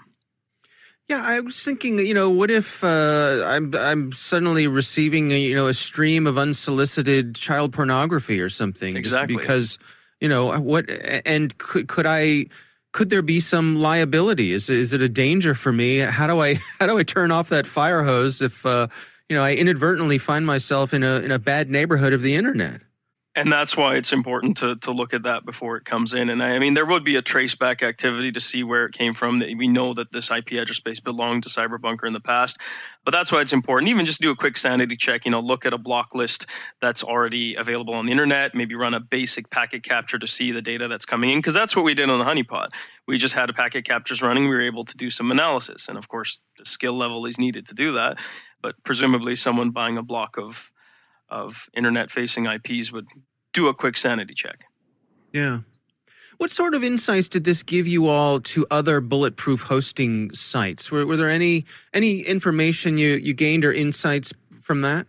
yeah, 1.10 1.24
I 1.26 1.40
was 1.40 1.64
thinking, 1.64 1.98
you 1.98 2.14
know, 2.14 2.30
what 2.30 2.52
if 2.52 2.84
uh, 2.84 3.44
I'm 3.48 3.74
I'm 3.74 4.12
suddenly 4.12 4.68
receiving, 4.68 5.32
a, 5.32 5.40
you 5.40 5.56
know, 5.56 5.66
a 5.66 5.74
stream 5.74 6.28
of 6.28 6.38
unsolicited 6.38 7.34
child 7.34 7.74
pornography 7.74 8.40
or 8.40 8.48
something, 8.48 8.96
exactly. 8.96 9.34
just 9.36 9.42
because, 9.42 9.80
you 10.22 10.30
know, 10.30 10.60
what 10.60 10.88
and 11.26 11.58
could 11.58 11.88
could 11.88 12.06
I 12.06 12.46
could 12.92 13.10
there 13.10 13.22
be 13.22 13.40
some 13.40 13.80
liability? 13.80 14.52
Is 14.52 14.70
is 14.70 14.94
it 14.94 15.02
a 15.02 15.10
danger 15.10 15.54
for 15.54 15.72
me? 15.72 16.00
How 16.00 16.28
do 16.28 16.40
I 16.40 16.56
how 16.80 16.88
do 16.88 16.98
I 16.98 17.04
turn 17.04 17.32
off 17.32 17.50
that 17.50 17.68
fire 17.68 18.04
hose 18.04 18.42
if 18.42 18.66
uh, 18.66 18.88
you 19.28 19.36
know 19.36 19.44
I 19.44 19.56
inadvertently 19.56 20.18
find 20.18 20.46
myself 20.46 20.94
in 20.94 21.04
a 21.04 21.20
in 21.20 21.32
a 21.32 21.40
bad 21.40 21.70
neighborhood 21.70 22.14
of 22.14 22.22
the 22.22 22.36
internet? 22.36 22.82
And 23.36 23.52
that's 23.52 23.78
why 23.78 23.96
it's 23.96 24.12
important 24.12 24.58
to 24.58 24.76
to 24.78 24.92
look 24.92 25.14
at 25.14 25.24
that 25.24 25.46
before 25.46 25.78
it 25.78 25.86
comes 25.86 26.14
in. 26.14 26.30
And 26.30 26.42
I, 26.42 26.56
I 26.56 26.60
mean, 26.60 26.74
there 26.74 26.86
would 26.86 27.04
be 27.04 27.16
a 27.16 27.22
traceback 27.22 27.84
activity 27.84 28.32
to 28.32 28.40
see 28.40 28.64
where 28.64 28.86
it 28.86 28.94
came 28.94 29.14
from. 29.14 29.40
We 29.40 29.68
know 29.68 29.94
that 29.94 30.12
this 30.12 30.32
IP 30.32 30.54
address 30.54 30.78
space 30.78 31.00
belonged 31.00 31.44
to 31.44 31.50
Cyberbunker 31.50 32.08
in 32.08 32.14
the 32.14 32.20
past, 32.20 32.58
but 33.06 33.12
that's 33.12 33.32
why 33.32 33.42
it's 33.42 33.54
important. 33.54 33.90
Even 33.90 34.08
just 34.08 34.22
do 34.22 34.32
a 34.32 34.36
quick 34.36 34.58
sanity 34.58 34.96
check. 34.96 35.26
You 35.26 35.32
know, 35.32 35.42
look 35.42 35.68
at 35.68 35.74
a 35.74 35.78
block 35.78 36.16
list 36.16 36.48
that's 36.82 37.04
already 37.04 37.56
available 37.56 37.94
on 37.94 38.06
the 38.06 38.12
internet. 38.12 38.56
Maybe 38.56 38.74
run 38.74 38.96
a 38.96 39.00
basic 39.00 39.50
packet 39.50 39.84
capture 39.84 40.18
to 40.18 40.28
see 40.28 40.52
the 40.52 40.64
data 40.64 40.88
that's 40.88 41.06
coming 41.06 41.30
in, 41.30 41.38
because 41.38 41.54
that's 41.54 41.76
what 41.76 41.86
we 41.86 41.94
did 41.94 42.10
on 42.10 42.18
the 42.18 42.26
honeypot. 42.26 42.70
We 43.08 43.20
just 43.20 43.36
had 43.36 43.52
a 43.52 43.54
packet 43.54 43.86
captures 43.86 44.24
running. 44.24 44.50
We 44.50 44.56
were 44.56 44.66
able 44.66 44.86
to 44.86 44.98
do 44.98 45.12
some 45.12 45.30
analysis, 45.30 45.88
and 45.88 46.00
of 46.00 46.08
course, 46.08 46.44
the 46.58 46.66
skill 46.66 46.98
level 46.98 47.28
is 47.28 47.38
needed 47.38 47.68
to 47.68 47.76
do 47.76 47.94
that. 47.94 48.18
But 48.62 48.76
presumably, 48.84 49.36
someone 49.36 49.70
buying 49.70 49.98
a 49.98 50.04
block 50.04 50.38
of 50.38 50.72
of 51.30 51.70
internet 51.74 52.12
facing 52.12 52.46
IPs 52.46 52.92
would 52.92 53.08
do 53.54 53.68
a 53.68 53.74
quick 53.74 53.98
sanity 53.98 54.34
check. 54.34 54.66
Yeah. 55.34 55.60
What 56.38 56.52
sort 56.52 56.74
of 56.74 56.84
insights 56.84 57.28
did 57.28 57.44
this 57.44 57.64
give 57.64 57.86
you 57.86 58.08
all 58.08 58.40
to 58.40 58.66
other 58.72 59.02
bulletproof 59.02 59.64
hosting 59.64 60.34
sites? 60.34 60.90
Were, 60.90 61.06
were 61.06 61.18
there 61.18 61.30
any 61.30 61.66
any 61.94 62.22
information 62.22 62.98
you, 62.98 63.16
you 63.16 63.34
gained 63.34 63.66
or 63.66 63.74
insights 63.74 64.34
from 64.62 64.82
that? 64.82 65.08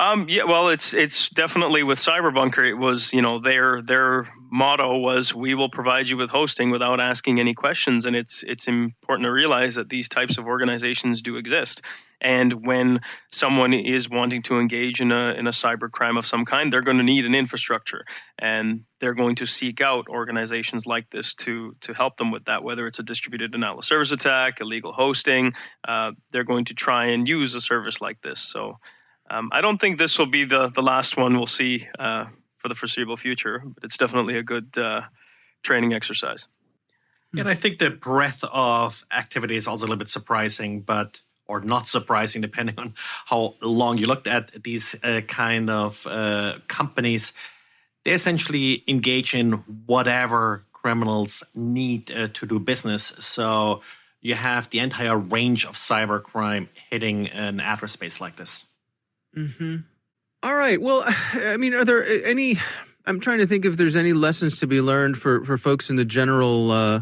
Um, 0.00 0.30
yeah, 0.30 0.44
well, 0.44 0.70
it's 0.70 0.94
it's 0.94 1.28
definitely 1.28 1.82
with 1.82 1.98
Cyberbunker. 1.98 2.66
It 2.66 2.72
was 2.72 3.12
you 3.12 3.20
know 3.20 3.38
their 3.38 3.82
their 3.82 4.32
motto 4.50 4.96
was 4.96 5.34
we 5.34 5.54
will 5.54 5.68
provide 5.68 6.08
you 6.08 6.16
with 6.16 6.30
hosting 6.30 6.70
without 6.70 7.00
asking 7.00 7.38
any 7.38 7.52
questions, 7.52 8.06
and 8.06 8.16
it's 8.16 8.42
it's 8.42 8.66
important 8.66 9.26
to 9.26 9.30
realize 9.30 9.74
that 9.74 9.90
these 9.90 10.08
types 10.08 10.38
of 10.38 10.46
organizations 10.46 11.20
do 11.20 11.36
exist. 11.36 11.82
And 12.18 12.66
when 12.66 13.00
someone 13.30 13.74
is 13.74 14.08
wanting 14.08 14.40
to 14.44 14.58
engage 14.58 15.02
in 15.02 15.12
a 15.12 15.34
in 15.34 15.46
a 15.46 15.50
cyber 15.50 15.90
crime 15.90 16.16
of 16.16 16.24
some 16.24 16.46
kind, 16.46 16.72
they're 16.72 16.80
going 16.80 16.96
to 16.96 17.04
need 17.04 17.26
an 17.26 17.34
infrastructure, 17.34 18.06
and 18.38 18.84
they're 19.00 19.12
going 19.12 19.34
to 19.36 19.46
seek 19.46 19.82
out 19.82 20.08
organizations 20.08 20.86
like 20.86 21.10
this 21.10 21.34
to 21.34 21.76
to 21.82 21.92
help 21.92 22.16
them 22.16 22.30
with 22.30 22.46
that. 22.46 22.64
Whether 22.64 22.86
it's 22.86 23.00
a 23.00 23.02
distributed 23.02 23.52
denial 23.52 23.80
of 23.80 23.84
service 23.84 24.12
attack, 24.12 24.62
illegal 24.62 24.94
hosting, 24.94 25.52
uh, 25.86 26.12
they're 26.32 26.44
going 26.44 26.64
to 26.66 26.74
try 26.74 27.08
and 27.08 27.28
use 27.28 27.54
a 27.54 27.60
service 27.60 28.00
like 28.00 28.22
this. 28.22 28.40
So 28.40 28.78
um, 29.30 29.50
I 29.52 29.60
don't 29.60 29.78
think 29.78 29.98
this 29.98 30.18
will 30.18 30.26
be 30.26 30.44
the 30.44 30.68
the 30.68 30.82
last 30.82 31.16
one 31.16 31.36
we'll 31.36 31.46
see 31.46 31.88
uh, 31.98 32.26
for 32.58 32.68
the 32.68 32.74
foreseeable 32.74 33.16
future, 33.16 33.62
but 33.64 33.84
it's 33.84 33.96
definitely 33.96 34.36
a 34.36 34.42
good 34.42 34.76
uh, 34.76 35.02
training 35.62 35.94
exercise. 35.94 36.48
And 37.38 37.48
I 37.48 37.54
think 37.54 37.78
the 37.78 37.90
breadth 37.90 38.42
of 38.52 39.06
activity 39.12 39.54
is 39.54 39.68
also 39.68 39.84
a 39.84 39.86
little 39.86 39.98
bit 39.98 40.08
surprising, 40.08 40.80
but 40.80 41.22
or 41.46 41.60
not 41.60 41.88
surprising, 41.88 42.42
depending 42.42 42.76
on 42.78 42.94
how 43.26 43.54
long 43.62 43.98
you 43.98 44.06
looked 44.06 44.26
at 44.26 44.62
these 44.62 44.96
uh, 45.02 45.20
kind 45.22 45.70
of 45.70 46.06
uh, 46.06 46.58
companies. 46.68 47.32
They 48.04 48.12
essentially 48.12 48.82
engage 48.88 49.34
in 49.34 49.52
whatever 49.86 50.64
criminals 50.72 51.42
need 51.54 52.10
uh, 52.10 52.28
to 52.34 52.46
do 52.46 52.58
business. 52.58 53.12
So 53.18 53.82
you 54.20 54.34
have 54.34 54.70
the 54.70 54.78
entire 54.78 55.16
range 55.16 55.64
of 55.66 55.74
cybercrime 55.74 56.68
hitting 56.88 57.28
an 57.28 57.60
address 57.60 57.92
space 57.92 58.20
like 58.20 58.36
this. 58.36 58.64
Mm-hmm. 59.36 59.76
All 60.42 60.56
right. 60.56 60.80
Well, 60.80 61.04
I 61.46 61.56
mean, 61.56 61.74
are 61.74 61.84
there 61.84 62.04
any? 62.24 62.58
I'm 63.06 63.20
trying 63.20 63.38
to 63.38 63.46
think 63.46 63.64
if 63.64 63.76
there's 63.76 63.96
any 63.96 64.12
lessons 64.12 64.58
to 64.60 64.66
be 64.66 64.80
learned 64.80 65.18
for 65.18 65.44
for 65.44 65.56
folks 65.56 65.90
in 65.90 65.96
the 65.96 66.04
general 66.04 66.70
uh, 66.70 67.00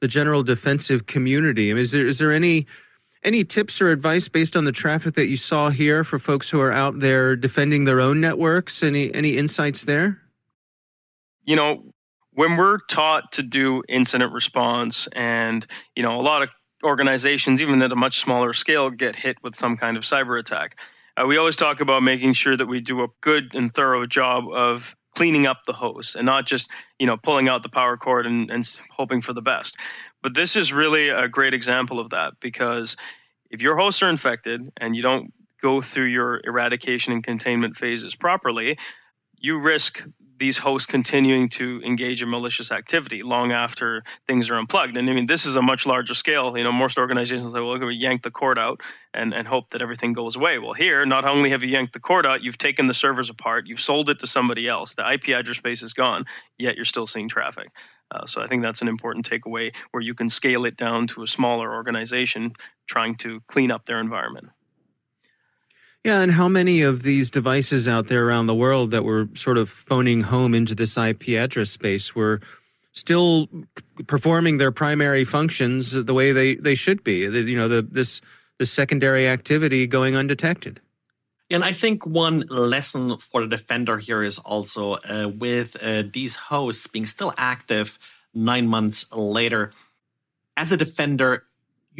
the 0.00 0.08
general 0.08 0.42
defensive 0.42 1.06
community. 1.06 1.70
I 1.70 1.74
mean, 1.74 1.82
is 1.82 1.92
there 1.92 2.06
is 2.06 2.18
there 2.18 2.32
any 2.32 2.66
any 3.22 3.44
tips 3.44 3.80
or 3.80 3.90
advice 3.90 4.28
based 4.28 4.56
on 4.56 4.64
the 4.64 4.72
traffic 4.72 5.14
that 5.14 5.28
you 5.28 5.36
saw 5.36 5.70
here 5.70 6.04
for 6.04 6.18
folks 6.18 6.48
who 6.50 6.60
are 6.60 6.72
out 6.72 7.00
there 7.00 7.36
defending 7.36 7.84
their 7.84 8.00
own 8.00 8.20
networks? 8.20 8.82
Any 8.82 9.12
any 9.14 9.36
insights 9.36 9.84
there? 9.84 10.20
You 11.44 11.56
know, 11.56 11.84
when 12.32 12.56
we're 12.56 12.78
taught 12.78 13.32
to 13.32 13.42
do 13.42 13.82
incident 13.88 14.32
response, 14.32 15.08
and 15.08 15.66
you 15.96 16.02
know, 16.02 16.18
a 16.18 16.22
lot 16.22 16.42
of 16.42 16.50
organizations, 16.82 17.60
even 17.60 17.82
at 17.82 17.92
a 17.92 17.96
much 17.96 18.20
smaller 18.20 18.52
scale, 18.52 18.88
get 18.90 19.16
hit 19.16 19.36
with 19.42 19.54
some 19.54 19.76
kind 19.76 19.96
of 19.96 20.02
cyber 20.02 20.38
attack 20.38 20.78
uh, 21.16 21.26
we 21.26 21.36
always 21.36 21.56
talk 21.56 21.80
about 21.80 22.02
making 22.02 22.32
sure 22.32 22.56
that 22.56 22.66
we 22.66 22.80
do 22.80 23.02
a 23.02 23.08
good 23.20 23.54
and 23.54 23.72
thorough 23.72 24.06
job 24.06 24.44
of 24.50 24.96
cleaning 25.14 25.46
up 25.46 25.64
the 25.66 25.72
hose 25.72 26.14
and 26.16 26.24
not 26.24 26.46
just 26.46 26.70
you 26.98 27.06
know 27.06 27.16
pulling 27.16 27.48
out 27.48 27.62
the 27.62 27.68
power 27.68 27.96
cord 27.96 28.26
and, 28.26 28.50
and 28.50 28.64
hoping 28.90 29.20
for 29.20 29.32
the 29.32 29.42
best. 29.42 29.76
But 30.22 30.34
this 30.34 30.56
is 30.56 30.72
really 30.72 31.08
a 31.08 31.28
great 31.28 31.54
example 31.54 32.00
of 32.00 32.10
that 32.10 32.34
because 32.40 32.96
if 33.50 33.62
your 33.62 33.76
hosts 33.76 34.02
are 34.02 34.08
infected 34.08 34.70
and 34.76 34.94
you 34.94 35.02
don't 35.02 35.32
go 35.60 35.80
through 35.80 36.06
your 36.06 36.40
eradication 36.42 37.12
and 37.12 37.22
containment 37.22 37.76
phases 37.76 38.14
properly 38.14 38.78
you 39.40 39.58
risk 39.58 40.06
these 40.40 40.56
hosts 40.56 40.86
continuing 40.86 41.50
to 41.50 41.82
engage 41.84 42.22
in 42.22 42.30
malicious 42.30 42.72
activity 42.72 43.22
long 43.22 43.52
after 43.52 44.02
things 44.26 44.50
are 44.50 44.58
unplugged. 44.58 44.96
And 44.96 45.08
I 45.08 45.12
mean, 45.12 45.26
this 45.26 45.44
is 45.44 45.54
a 45.54 45.62
much 45.62 45.86
larger 45.86 46.14
scale. 46.14 46.56
You 46.56 46.64
know, 46.64 46.72
most 46.72 46.98
organizations 46.98 47.52
say, 47.52 47.60
well, 47.60 47.78
we 47.78 47.94
yank 47.94 48.22
the 48.22 48.30
cord 48.30 48.58
out 48.58 48.80
and, 49.12 49.34
and 49.34 49.46
hope 49.46 49.68
that 49.70 49.82
everything 49.82 50.14
goes 50.14 50.36
away. 50.36 50.58
Well, 50.58 50.72
here, 50.72 51.04
not 51.04 51.26
only 51.26 51.50
have 51.50 51.62
you 51.62 51.68
yanked 51.68 51.92
the 51.92 52.00
cord 52.00 52.24
out, 52.26 52.42
you've 52.42 52.58
taken 52.58 52.86
the 52.86 52.94
servers 52.94 53.28
apart, 53.28 53.66
you've 53.66 53.80
sold 53.80 54.08
it 54.08 54.20
to 54.20 54.26
somebody 54.26 54.66
else. 54.66 54.94
The 54.94 55.08
IP 55.12 55.28
address 55.28 55.58
space 55.58 55.82
is 55.82 55.92
gone, 55.92 56.24
yet 56.58 56.74
you're 56.74 56.86
still 56.86 57.06
seeing 57.06 57.28
traffic. 57.28 57.68
Uh, 58.10 58.24
so 58.26 58.42
I 58.42 58.46
think 58.46 58.62
that's 58.62 58.82
an 58.82 58.88
important 58.88 59.28
takeaway 59.28 59.72
where 59.90 60.02
you 60.02 60.14
can 60.14 60.30
scale 60.30 60.64
it 60.64 60.76
down 60.76 61.06
to 61.08 61.22
a 61.22 61.26
smaller 61.26 61.72
organization 61.72 62.54
trying 62.88 63.16
to 63.16 63.40
clean 63.46 63.70
up 63.70 63.84
their 63.84 64.00
environment. 64.00 64.48
Yeah, 66.04 66.20
and 66.20 66.32
how 66.32 66.48
many 66.48 66.80
of 66.80 67.02
these 67.02 67.30
devices 67.30 67.86
out 67.86 68.06
there 68.06 68.26
around 68.26 68.46
the 68.46 68.54
world 68.54 68.90
that 68.92 69.04
were 69.04 69.28
sort 69.34 69.58
of 69.58 69.68
phoning 69.68 70.22
home 70.22 70.54
into 70.54 70.74
this 70.74 70.96
IP 70.96 71.30
address 71.30 71.70
space 71.70 72.14
were 72.14 72.40
still 72.92 73.48
performing 74.06 74.56
their 74.56 74.72
primary 74.72 75.24
functions 75.24 75.92
the 75.92 76.14
way 76.14 76.32
they, 76.32 76.54
they 76.54 76.74
should 76.74 77.04
be? 77.04 77.18
You 77.18 77.56
know, 77.56 77.68
the, 77.68 77.82
this 77.82 78.22
secondary 78.62 79.28
activity 79.28 79.86
going 79.86 80.16
undetected. 80.16 80.80
And 81.50 81.64
I 81.64 81.72
think 81.72 82.06
one 82.06 82.44
lesson 82.48 83.16
for 83.18 83.42
the 83.42 83.48
defender 83.48 83.98
here 83.98 84.22
is 84.22 84.38
also 84.38 84.92
uh, 84.92 85.28
with 85.28 85.76
uh, 85.82 86.04
these 86.10 86.36
hosts 86.36 86.86
being 86.86 87.06
still 87.06 87.34
active 87.36 87.98
nine 88.32 88.68
months 88.68 89.10
later. 89.12 89.72
As 90.56 90.70
a 90.70 90.76
defender, 90.76 91.44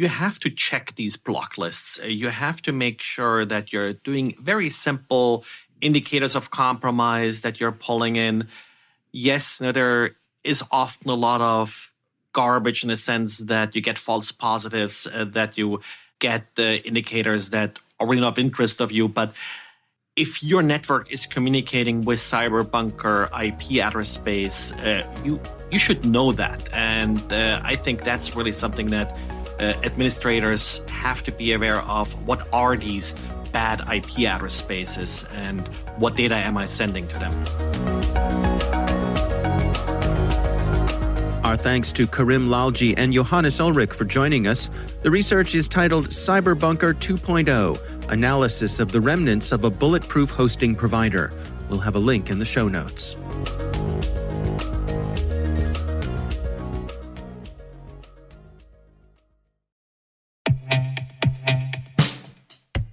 you 0.01 0.07
have 0.07 0.39
to 0.39 0.49
check 0.49 0.95
these 0.95 1.15
block 1.15 1.59
lists. 1.59 1.99
Uh, 2.01 2.07
you 2.07 2.29
have 2.29 2.59
to 2.63 2.71
make 2.71 3.03
sure 3.03 3.45
that 3.45 3.71
you're 3.71 3.93
doing 3.93 4.33
very 4.41 4.69
simple 4.69 5.45
indicators 5.79 6.35
of 6.35 6.49
compromise 6.49 7.41
that 7.41 7.59
you're 7.59 7.71
pulling 7.71 8.15
in. 8.15 8.47
Yes, 9.11 9.59
there 9.59 10.15
is 10.43 10.63
often 10.71 11.11
a 11.11 11.13
lot 11.13 11.41
of 11.41 11.93
garbage 12.33 12.81
in 12.83 12.89
the 12.89 12.97
sense 12.97 13.37
that 13.37 13.75
you 13.75 13.81
get 13.81 13.99
false 13.99 14.31
positives, 14.31 15.05
uh, 15.05 15.25
that 15.25 15.55
you 15.55 15.81
get 16.17 16.55
the 16.55 16.81
indicators 16.87 17.51
that 17.51 17.77
are 17.99 18.07
really 18.07 18.21
not 18.21 18.33
of 18.33 18.39
interest 18.39 18.81
of 18.81 18.91
you. 18.91 19.07
But 19.07 19.35
if 20.15 20.41
your 20.41 20.63
network 20.63 21.11
is 21.11 21.27
communicating 21.27 22.05
with 22.05 22.17
Cyberbunker 22.19 23.29
IP 23.47 23.83
address 23.85 24.09
space, 24.09 24.71
uh, 24.73 25.03
you 25.23 25.39
you 25.71 25.79
should 25.79 26.03
know 26.03 26.33
that, 26.33 26.67
and 26.73 27.21
uh, 27.31 27.61
I 27.63 27.75
think 27.77 28.03
that's 28.03 28.35
really 28.35 28.51
something 28.51 28.87
that 28.87 29.15
uh, 29.61 29.73
administrators 29.83 30.81
have 30.89 31.23
to 31.23 31.31
be 31.31 31.53
aware 31.53 31.81
of 31.81 32.11
what 32.27 32.47
are 32.51 32.75
these 32.75 33.13
bad 33.51 33.81
IP 33.93 34.27
address 34.27 34.53
spaces 34.53 35.25
and 35.33 35.67
what 35.97 36.15
data 36.15 36.35
am 36.35 36.57
I 36.57 36.65
sending 36.65 37.07
to 37.07 37.19
them. 37.19 37.33
Our 41.43 41.57
thanks 41.57 41.91
to 41.93 42.07
Karim 42.07 42.47
Lalji 42.47 42.93
and 42.97 43.11
Johannes 43.11 43.59
Ullrich 43.59 43.93
for 43.93 44.05
joining 44.05 44.47
us. 44.47 44.69
The 45.01 45.11
research 45.11 45.53
is 45.53 45.67
titled 45.67 46.07
Cyberbunker 46.07 46.93
2.0 46.93 48.09
Analysis 48.09 48.79
of 48.79 48.91
the 48.91 49.01
Remnants 49.01 49.51
of 49.51 49.65
a 49.65 49.69
Bulletproof 49.69 50.29
Hosting 50.29 50.75
Provider. 50.75 51.31
We'll 51.69 51.79
have 51.79 51.95
a 51.95 51.99
link 51.99 52.29
in 52.29 52.39
the 52.39 52.45
show 52.45 52.67
notes. 52.67 53.17